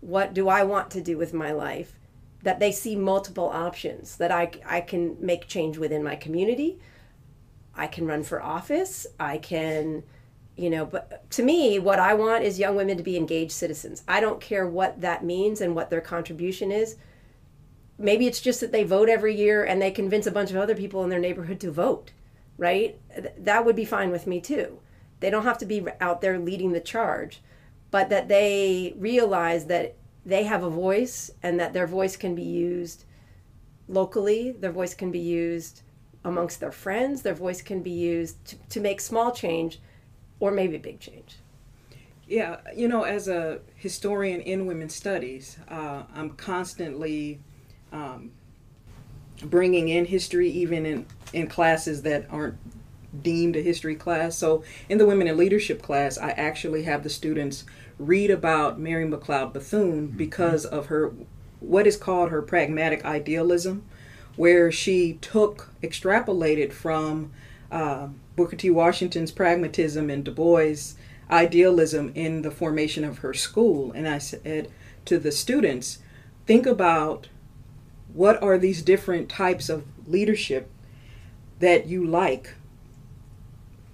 [0.00, 1.97] What do I want to do with my life?
[2.42, 6.78] That they see multiple options, that I, I can make change within my community.
[7.74, 9.06] I can run for office.
[9.18, 10.04] I can,
[10.56, 14.02] you know, but to me, what I want is young women to be engaged citizens.
[14.06, 16.96] I don't care what that means and what their contribution is.
[17.98, 20.76] Maybe it's just that they vote every year and they convince a bunch of other
[20.76, 22.12] people in their neighborhood to vote,
[22.56, 23.00] right?
[23.36, 24.78] That would be fine with me too
[25.20, 27.40] they don't have to be out there leading the charge,
[27.90, 29.96] but that they realize that
[30.28, 33.04] they have a voice and that their voice can be used
[33.88, 35.80] locally, their voice can be used
[36.22, 39.80] amongst their friends, their voice can be used to, to make small change
[40.38, 41.36] or maybe big change.
[42.26, 47.40] Yeah, you know, as a historian in women's studies, uh, I'm constantly
[47.90, 48.32] um,
[49.44, 52.58] bringing in history, even in, in classes that aren't
[53.22, 54.36] deemed a history class.
[54.36, 57.64] So in the Women in Leadership class, I actually have the students
[57.98, 60.16] read about Mary McLeod Bethune mm-hmm.
[60.16, 61.12] because of her
[61.60, 63.84] what is called her pragmatic idealism,
[64.36, 67.32] where she took extrapolated from
[67.70, 68.70] uh, Booker T.
[68.70, 70.94] Washington's pragmatism and Du Bois'
[71.30, 73.92] idealism in the formation of her school.
[73.92, 74.70] And I said
[75.06, 75.98] to the students,
[76.46, 77.28] think about
[78.12, 80.70] what are these different types of leadership
[81.58, 82.54] that you like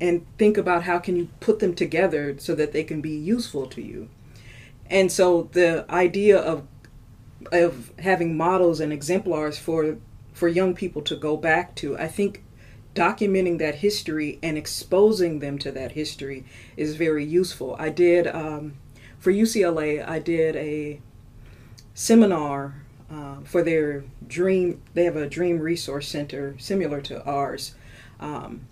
[0.00, 3.66] and think about how can you put them together so that they can be useful
[3.66, 4.08] to you
[4.90, 6.66] and so the idea of
[7.52, 9.96] of having models and exemplars for
[10.32, 11.96] for young people to go back to.
[11.96, 12.42] I think
[12.94, 16.44] documenting that history and exposing them to that history
[16.76, 17.76] is very useful.
[17.78, 18.74] I did um,
[19.18, 20.06] for UCLA.
[20.06, 21.00] I did a
[21.94, 24.82] seminar uh, for their dream.
[24.94, 27.74] They have a dream resource center similar to ours.
[28.18, 28.66] Um,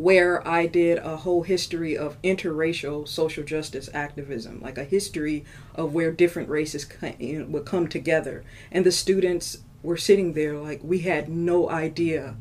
[0.00, 5.44] where I did a whole history of interracial social justice activism, like a history
[5.74, 6.86] of where different races
[7.20, 8.42] would come together.
[8.72, 12.34] And the students were sitting there like we had no idea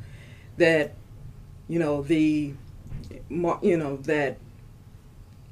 [0.56, 0.94] that,
[1.68, 2.54] you know, the,
[3.30, 4.38] you know, that,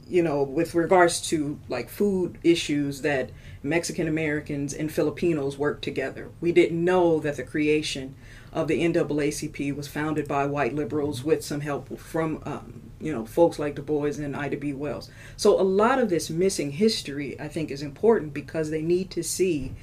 [0.08, 3.32] you know, with regards to like food issues that
[3.62, 6.30] Mexican Americans and Filipinos work together.
[6.40, 8.16] We didn't know that the creation
[8.58, 13.24] of the NAACP was founded by white liberals with some help from um, you know
[13.24, 14.74] folks like Du Bois and Ida B.
[14.74, 15.12] Wells.
[15.38, 19.22] So a lot of this missing history, I think, is important because they need to
[19.22, 19.74] see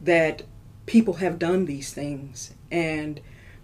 [0.00, 0.42] that
[0.86, 3.20] people have done these things and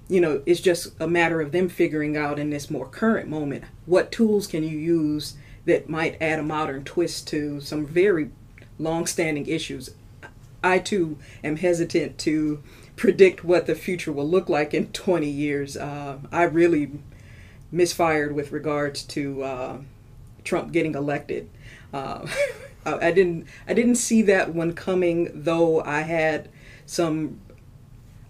[0.08, 3.62] you know it's just a matter of them figuring out in this more current moment
[3.86, 8.30] what tools can you use that might add a modern twist to some very
[8.78, 9.94] long-standing issues
[10.62, 12.62] i too am hesitant to
[12.96, 15.76] predict what the future will look like in 20 years.
[15.76, 16.92] Uh, I really
[17.72, 19.78] misfired with regards to uh,
[20.44, 21.50] Trump getting elected.
[21.92, 22.26] Uh,
[22.86, 26.48] I, didn't I didn't see that one coming, though I had
[26.86, 27.40] some.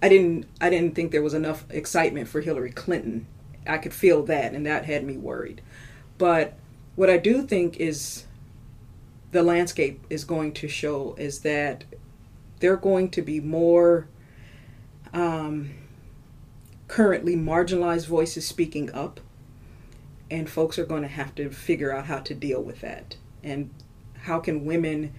[0.02, 3.26] I didn't I didn't think there was enough excitement for Hillary Clinton.
[3.66, 5.62] I could feel that, and that had me worried.
[6.18, 6.58] But
[6.94, 8.24] what I do think is
[9.32, 11.84] the landscape is going to show is that
[12.60, 14.06] there are going to be more
[15.14, 15.70] um,
[16.88, 19.20] currently marginalized voices speaking up,
[20.30, 23.16] and folks are going to have to figure out how to deal with that.
[23.42, 23.70] And
[24.22, 25.14] how can women,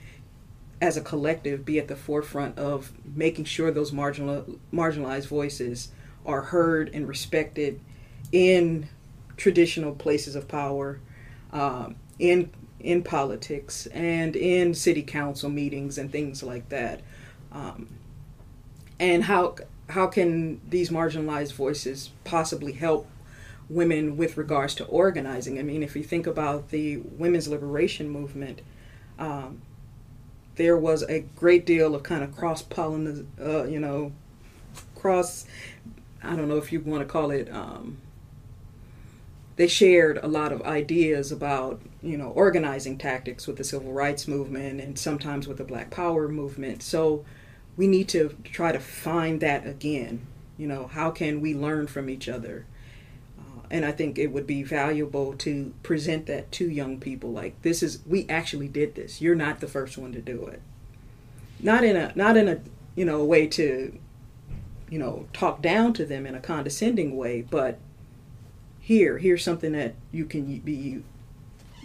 [0.81, 5.89] as a collective, be at the forefront of making sure those marginal, marginalized voices
[6.25, 7.79] are heard and respected
[8.31, 8.89] in
[9.37, 10.99] traditional places of power,
[11.51, 17.01] um, in in politics, and in city council meetings and things like that.
[17.51, 17.87] Um,
[18.99, 19.55] and how
[19.89, 23.07] how can these marginalized voices possibly help
[23.69, 25.59] women with regards to organizing?
[25.59, 28.61] I mean, if you think about the women's liberation movement,
[29.19, 29.61] um,
[30.55, 34.11] there was a great deal of kind of cross pollen, uh, you know,
[34.95, 35.45] cross.
[36.23, 37.51] I don't know if you want to call it.
[37.51, 37.97] Um,
[39.57, 44.27] they shared a lot of ideas about you know organizing tactics with the civil rights
[44.27, 46.81] movement and sometimes with the Black Power movement.
[46.83, 47.23] So
[47.78, 50.26] we need to try to find that again.
[50.57, 52.65] You know, how can we learn from each other?
[53.38, 57.32] Uh, and I think it would be valuable to present that to young people.
[57.32, 59.21] Like this is we actually did this.
[59.21, 60.61] You're not the first one to do it.
[61.59, 62.61] Not in a not in a
[62.95, 63.97] you know a way to
[64.89, 67.80] you know talk down to them in a condescending way, but
[68.80, 71.03] here here's something that you can be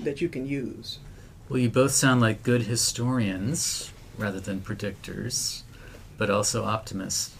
[0.05, 1.01] that you can use.
[1.49, 5.63] Well, you both sound like good historians rather than predictors
[6.21, 7.35] but also optimists.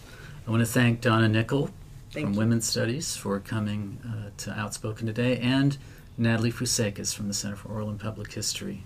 [0.47, 1.69] I want to thank Donna Nicol
[2.11, 2.39] thank from you.
[2.39, 5.77] Women's Studies for coming uh, to Outspoken today, and
[6.17, 8.83] Natalie Fousekis from the Center for Oral and Public History.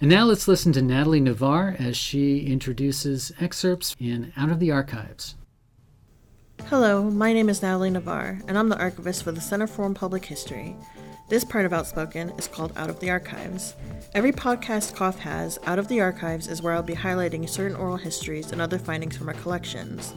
[0.00, 4.72] And now let's listen to Natalie Navar as she introduces excerpts in Out of the
[4.72, 5.36] Archives.
[6.64, 9.86] Hello, my name is Natalie Navar, and I'm the archivist for the Center for Oral
[9.86, 10.74] and Public History.
[11.26, 13.74] This part of Outspoken is called Out of the Archives.
[14.12, 17.96] Every podcast COPH has, Out of the Archives, is where I'll be highlighting certain oral
[17.96, 20.12] histories and other findings from our collections.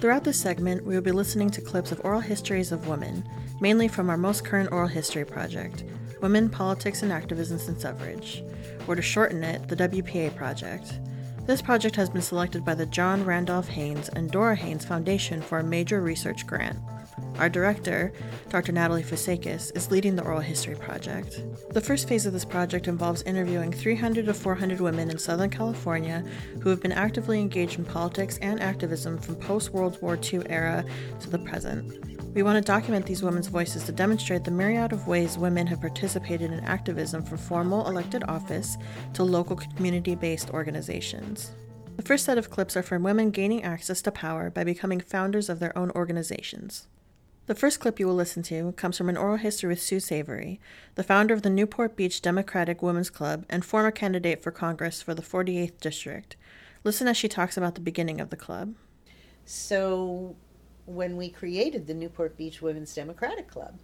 [0.00, 3.28] Throughout this segment, we will be listening to clips of oral histories of women,
[3.60, 5.82] mainly from our most current oral history project,
[6.22, 8.44] Women, Politics, and Activism Since Suffrage,
[8.86, 11.00] or to shorten it, the WPA Project.
[11.46, 15.58] This project has been selected by the John Randolph Haynes and Dora Haynes Foundation for
[15.58, 16.78] a major research grant.
[17.38, 18.12] Our director,
[18.48, 18.72] Dr.
[18.72, 21.42] Natalie Fousekis, is leading the oral history project.
[21.70, 26.24] The first phase of this project involves interviewing 300 to 400 women in Southern California
[26.60, 30.84] who have been actively engaged in politics and activism from post World War II era
[31.20, 32.18] to the present.
[32.34, 35.80] We want to document these women's voices to demonstrate the myriad of ways women have
[35.80, 38.76] participated in activism from formal elected office
[39.14, 41.52] to local community based organizations.
[41.96, 45.48] The first set of clips are from women gaining access to power by becoming founders
[45.48, 46.86] of their own organizations.
[47.48, 50.60] The first clip you will listen to comes from an oral history with Sue Savory,
[50.96, 55.14] the founder of the Newport Beach Democratic Women's Club and former candidate for Congress for
[55.14, 56.36] the 48th District.
[56.84, 58.74] Listen as she talks about the beginning of the club.
[59.46, 60.36] So,
[60.84, 63.78] when we created the Newport Beach Women's Democratic Club,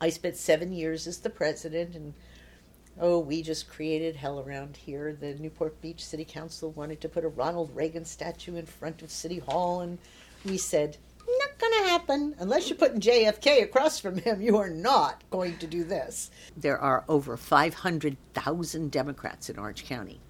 [0.00, 2.14] I spent seven years as the president and
[3.00, 5.12] oh, we just created hell around here.
[5.12, 9.10] The Newport Beach City Council wanted to put a Ronald Reagan statue in front of
[9.10, 9.98] City Hall, and
[10.44, 10.98] we said,
[11.58, 12.34] going to happen.
[12.38, 16.30] Unless you're putting JFK across from him, you are not going to do this.
[16.56, 20.20] There are over 500,000 Democrats in Orange County.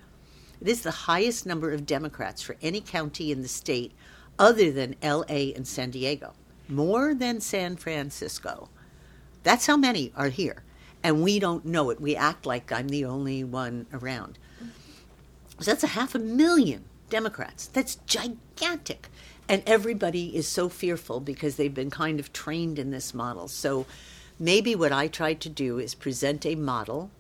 [0.60, 3.92] It is the highest number of Democrats for any county in the state
[4.38, 6.32] other than LA and San Diego,
[6.68, 8.68] more than San Francisco.
[9.42, 10.64] That's how many are here.
[11.02, 12.00] And we don't know it.
[12.00, 14.38] We act like I'm the only one around.
[15.60, 17.66] So that's a half a million Democrats.
[17.66, 19.08] That's gigantic.
[19.48, 23.48] And everybody is so fearful because they've been kind of trained in this model.
[23.48, 23.86] So
[24.38, 27.10] maybe what I tried to do is present a model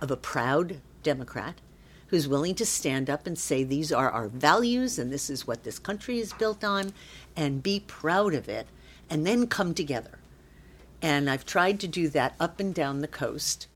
[0.00, 1.60] of a proud Democrat
[2.08, 5.64] who's willing to stand up and say, These are our values and this is what
[5.64, 6.92] this country is built on,
[7.34, 8.68] and be proud of it,
[9.10, 10.18] and then come together.
[11.02, 13.66] And I've tried to do that up and down the coast.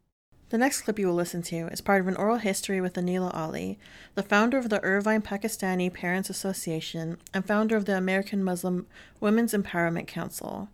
[0.51, 3.35] The next clip you will listen to is part of an oral history with Anila
[3.35, 3.79] Ali,
[4.15, 8.87] the founder of the Irvine Pakistani Parents Association and founder of the American Muslim
[9.21, 10.71] Women's Empowerment Council.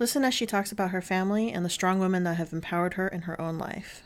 [0.00, 3.06] Listen as she talks about her family and the strong women that have empowered her
[3.06, 4.02] in her own life.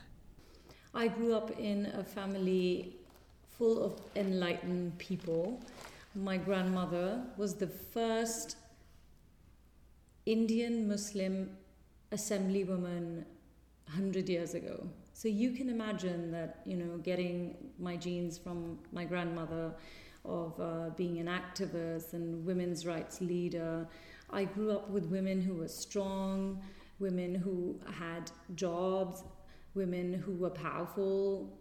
[0.95, 2.93] I grew up in a family
[3.57, 5.63] full of enlightened people.
[6.15, 8.57] My grandmother was the first
[10.27, 11.57] Indian Muslim
[12.13, 13.25] assemblywoman
[13.89, 14.87] 100 years ago.
[15.13, 19.73] So you can imagine that, you know, getting my genes from my grandmother
[20.25, 23.87] of uh, being an activist and women's rights leader.
[24.31, 26.61] I grew up with women who were strong,
[26.99, 29.25] women who had jobs,
[29.75, 31.59] women who were powerful.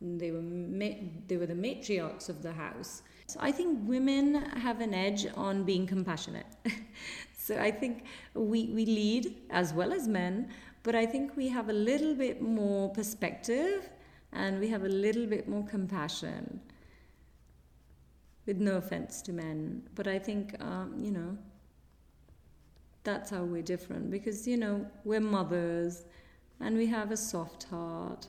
[0.00, 3.02] They were ma- they were the matriarchs of the house.
[3.26, 6.46] So I think women have an edge on being compassionate.
[7.38, 8.04] so I think
[8.34, 10.48] we, we lead as well as men,
[10.82, 13.90] but I think we have a little bit more perspective
[14.32, 16.60] and we have a little bit more compassion.
[18.46, 21.36] With no offense to men, but I think, um, you know,
[23.04, 26.04] that's how we're different because, you know, we're mothers
[26.58, 28.26] and we have a soft heart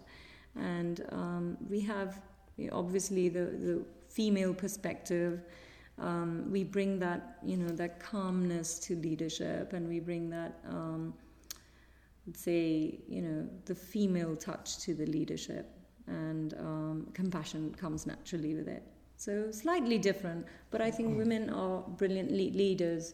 [0.55, 2.21] and um, we have
[2.57, 5.41] you know, obviously the, the female perspective.
[5.97, 10.59] Um, we bring that, you know, that calmness to leadership and we bring that.
[12.33, 15.69] Say, you know, the female touch to the leadership,
[16.07, 18.83] and um, compassion comes naturally with it.
[19.17, 23.13] So slightly different, but I think women are brilliant leaders.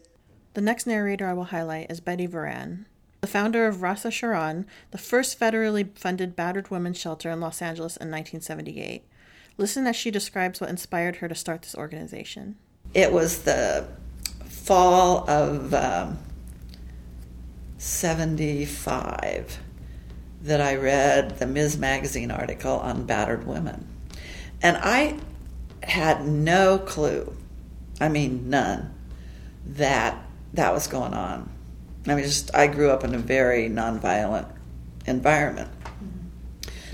[0.53, 2.85] The next narrator I will highlight is Betty Varan,
[3.21, 7.97] the founder of Rasa Sharan, the first federally funded battered women's shelter in Los Angeles
[7.97, 9.03] in 1978.
[9.57, 12.55] Listen as she describes what inspired her to start this organization.
[12.93, 13.87] It was the
[14.45, 16.17] fall of um,
[17.77, 19.59] 75
[20.41, 21.77] that I read the Ms.
[21.77, 23.87] Magazine article on battered women.
[24.61, 25.17] And I
[25.83, 27.35] had no clue,
[27.99, 28.93] I mean, none,
[29.65, 30.17] that
[30.53, 31.49] that was going on.
[32.07, 34.47] I mean, just I grew up in a very nonviolent
[35.05, 35.69] environment.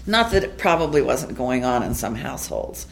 [0.06, 2.88] Not that it probably wasn't going on in some households,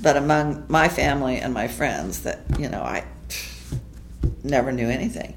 [0.00, 3.04] but among my family and my friends, that, you know, I
[4.42, 5.34] never knew anything.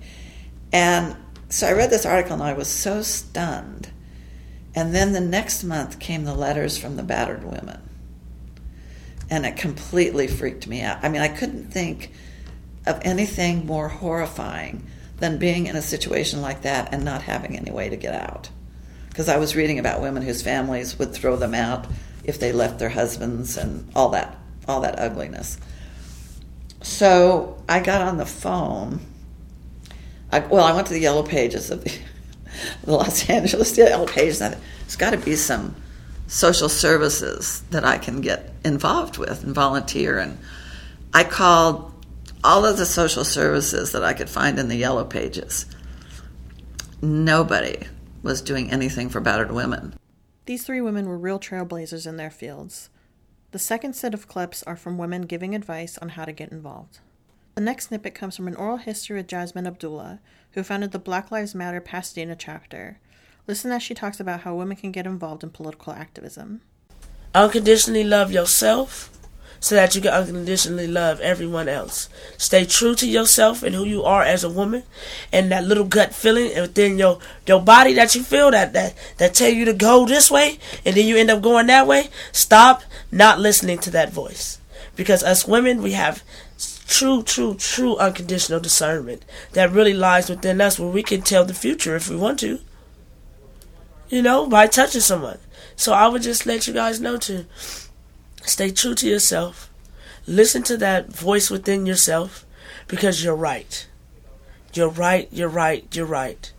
[0.72, 1.16] And
[1.50, 3.90] so I read this article and I was so stunned.
[4.76, 7.82] And then the next month came the letters from the battered women.
[9.30, 11.04] And it completely freaked me out.
[11.04, 12.12] I mean, I couldn't think
[12.86, 14.86] of anything more horrifying
[15.18, 18.50] than being in a situation like that and not having any way to get out.
[19.10, 21.88] Because I was reading about women whose families would throw them out
[22.24, 24.38] if they left their husbands and all that,
[24.68, 25.58] all that ugliness.
[26.84, 29.00] So I got on the phone
[30.32, 31.98] I, well, I went to the yellow pages of the,
[32.84, 34.42] the Los Angeles yellow pages.
[34.42, 35.76] And there's got to be some
[36.28, 40.20] social services that I can get involved with and volunteer.
[40.20, 40.38] And
[41.14, 41.94] I called
[42.44, 45.66] all of the social services that I could find in the yellow pages.
[47.02, 47.88] Nobody
[48.24, 49.96] was doing anything for battered women.
[50.46, 52.90] These three women were real trailblazers in their fields.
[53.52, 57.00] The second set of clips are from women giving advice on how to get involved.
[57.58, 60.20] The next snippet comes from an oral history with Jasmine Abdullah,
[60.52, 63.00] who founded the Black Lives Matter Pasadena chapter.
[63.48, 66.62] Listen as she talks about how women can get involved in political activism.
[67.34, 69.10] Unconditionally love yourself
[69.60, 72.10] so that you can unconditionally love everyone else.
[72.38, 74.84] Stay true to yourself and who you are as a woman
[75.34, 79.34] and that little gut feeling within your your body that you feel that that that
[79.34, 82.10] tell you to go this way and then you end up going that way.
[82.32, 84.60] Stop not listening to that voice.
[84.96, 86.24] Because us women we have
[86.88, 89.24] true, true, true unconditional discernment
[89.54, 92.60] that really lies within us where we can tell the future if we want to.
[94.10, 95.40] you know, by touching someone.
[95.76, 97.46] So I would just let you guys know to
[98.44, 99.70] stay true to yourself.
[100.26, 102.46] Listen to that voice within yourself
[102.88, 103.88] because you're right.
[104.74, 106.52] You're right, you're right, you're right.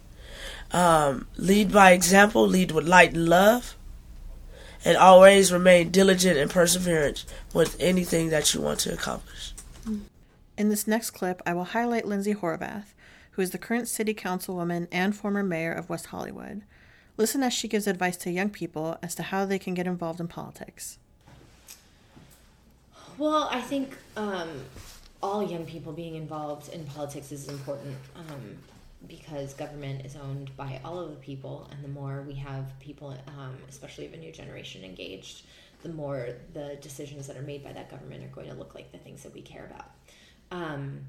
[0.73, 3.75] Um, lead by example, lead with light and love,
[4.85, 7.25] and always remain diligent and perseverant
[7.55, 9.38] with anything that you want to accomplish.
[10.59, 12.93] In this next clip, I will highlight Lindsey Horvath,
[13.31, 16.63] who is the current city councilwoman and former mayor of West Hollywood.
[17.17, 20.19] Listen as she gives advice to young people as to how they can get involved
[20.19, 20.99] in politics.
[23.19, 24.49] Well, I think um,
[25.23, 28.57] all young people being involved in politics is important um,
[29.07, 33.17] because government is owned by all of the people, and the more we have people,
[33.29, 35.45] um, especially of a new generation, engaged,
[35.85, 38.91] the more the decisions that are made by that government are going to look like
[38.91, 39.93] the things that we care about.
[40.51, 41.01] Um,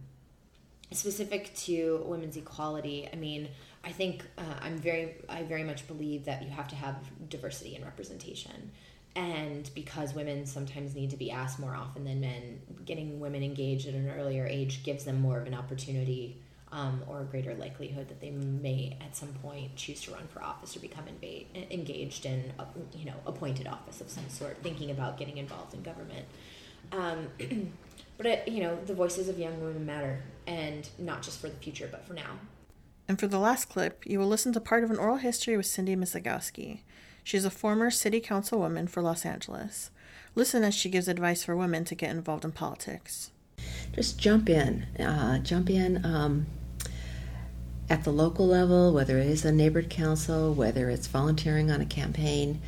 [0.92, 3.50] specific to women's equality, I mean,
[3.84, 6.96] I think uh, I'm very, I very much believe that you have to have
[7.30, 8.72] diversity and representation.
[9.16, 13.88] And because women sometimes need to be asked more often than men, getting women engaged
[13.88, 16.38] at an earlier age gives them more of an opportunity
[16.72, 20.44] um, or a greater likelihood that they may at some point choose to run for
[20.44, 21.06] office or become
[21.72, 22.66] engaged in, a,
[22.96, 26.26] you know, appointed office of some sort, thinking about getting involved in government.
[26.92, 27.28] Um,
[28.20, 31.55] but it, you know, the voices of young women matter, and not just for the
[31.55, 32.38] future, but for now.
[33.07, 35.65] And for the last clip, you will listen to part of an oral history with
[35.65, 36.82] Cindy Miscikowski.
[37.24, 39.89] She is a former city councilwoman for Los Angeles.
[40.36, 43.32] Listen as she gives advice for women to get involved in politics.
[43.93, 44.84] Just jump in.
[44.99, 46.45] Uh, jump in um,
[47.89, 51.86] at the local level, whether it is a neighborhood council, whether it's volunteering on a
[51.86, 52.61] campaign,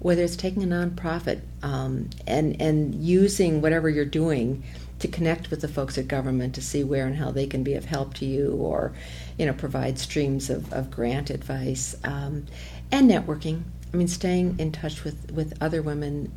[0.00, 4.64] whether it's taking a nonprofit, um, and and using whatever you're doing
[4.98, 7.74] to connect with the folks at government to see where and how they can be
[7.74, 8.92] of help to you, or
[9.38, 12.46] you know provide streams of, of grant advice um,
[12.90, 13.62] and networking.
[13.92, 16.32] I mean, staying in touch with with other women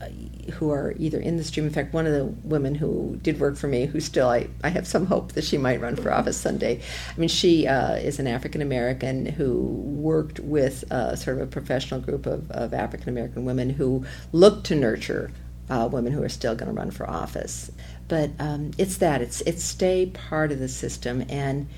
[0.00, 0.08] uh,
[0.52, 1.66] who are either in the stream.
[1.66, 4.68] In fact, one of the women who did work for me, who still I, I
[4.68, 6.80] have some hope that she might run for office someday.
[7.14, 11.46] I mean, she uh, is an African American who worked with uh, sort of a
[11.46, 15.30] professional group of, of African American women who look to nurture
[15.70, 17.70] uh, women who are still going to run for office.
[18.08, 21.68] But um, it's that it's it's stay part of the system and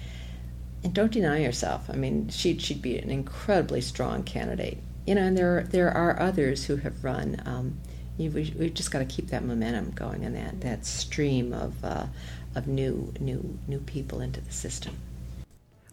[0.84, 1.88] and don't deny yourself.
[1.88, 4.78] I mean, she'd she'd be an incredibly strong candidate.
[5.06, 7.42] You know, and there there are others who have run.
[7.44, 7.78] Um,
[8.18, 11.82] you, we, we've just got to keep that momentum going and that, that stream of,
[11.84, 12.06] uh,
[12.54, 14.96] of new, new, new people into the system.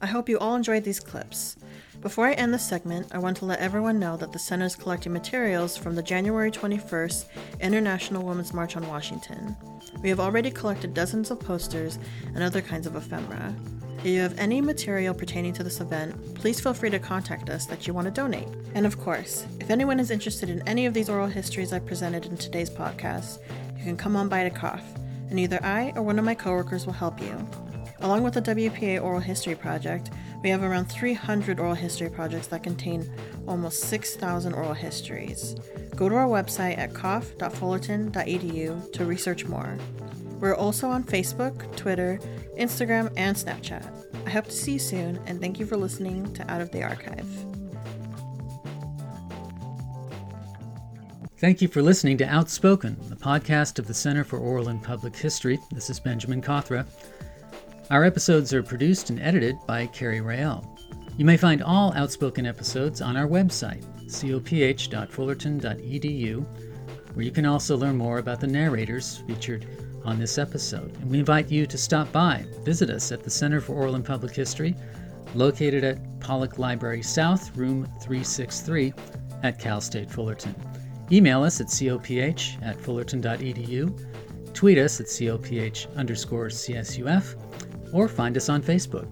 [0.02, 1.56] I hope you all enjoyed these clips.
[2.02, 4.76] Before I end this segment, I want to let everyone know that the Center is
[4.76, 7.26] collecting materials from the January 21st
[7.62, 9.56] International Women's March on Washington.
[10.04, 13.56] We have already collected dozens of posters and other kinds of ephemera.
[14.00, 17.66] If you have any material pertaining to this event, please feel free to contact us
[17.68, 18.50] that you want to donate.
[18.76, 22.26] And of course, if anyone is interested in any of these oral histories I presented
[22.26, 23.40] in today's podcast,
[23.78, 24.84] you can come on by to COPH,
[25.30, 27.48] and either I or one of my coworkers will help you.
[28.02, 30.12] Along with the WPA Oral History Project,
[30.44, 33.10] we have around 300 oral history projects that contain
[33.48, 35.56] almost 6,000 oral histories.
[35.96, 39.78] Go to our website at coph.fullerton.edu to research more.
[40.40, 42.20] We're also on Facebook, Twitter,
[42.60, 43.90] Instagram, and Snapchat.
[44.26, 46.84] I hope to see you soon, and thank you for listening to Out of the
[46.84, 47.28] Archive.
[51.38, 55.16] Thank you for listening to Outspoken, the podcast of the Center for Oral and Public
[55.16, 55.60] History.
[55.72, 56.86] This is Benjamin Cawthra.
[57.92, 60.76] Our episodes are produced and edited by Carrie Rael.
[61.18, 66.46] You may find all Outspoken episodes on our website, coph.fullerton.edu,
[67.14, 69.68] where you can also learn more about the narrators featured
[70.04, 70.98] on this episode.
[70.98, 74.04] And we invite you to stop by, visit us at the Center for Oral and
[74.04, 74.76] Public History,
[75.36, 78.96] located at Pollak Library South, room 363
[79.44, 80.56] at Cal State Fullerton.
[81.12, 82.10] Email us at coph
[82.64, 87.36] at fullerton.edu, tweet us at coph underscore csuf,
[87.96, 89.08] or find us on Facebook.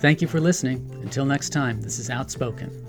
[0.00, 0.90] Thank you for listening.
[1.02, 2.85] Until next time, this is Outspoken.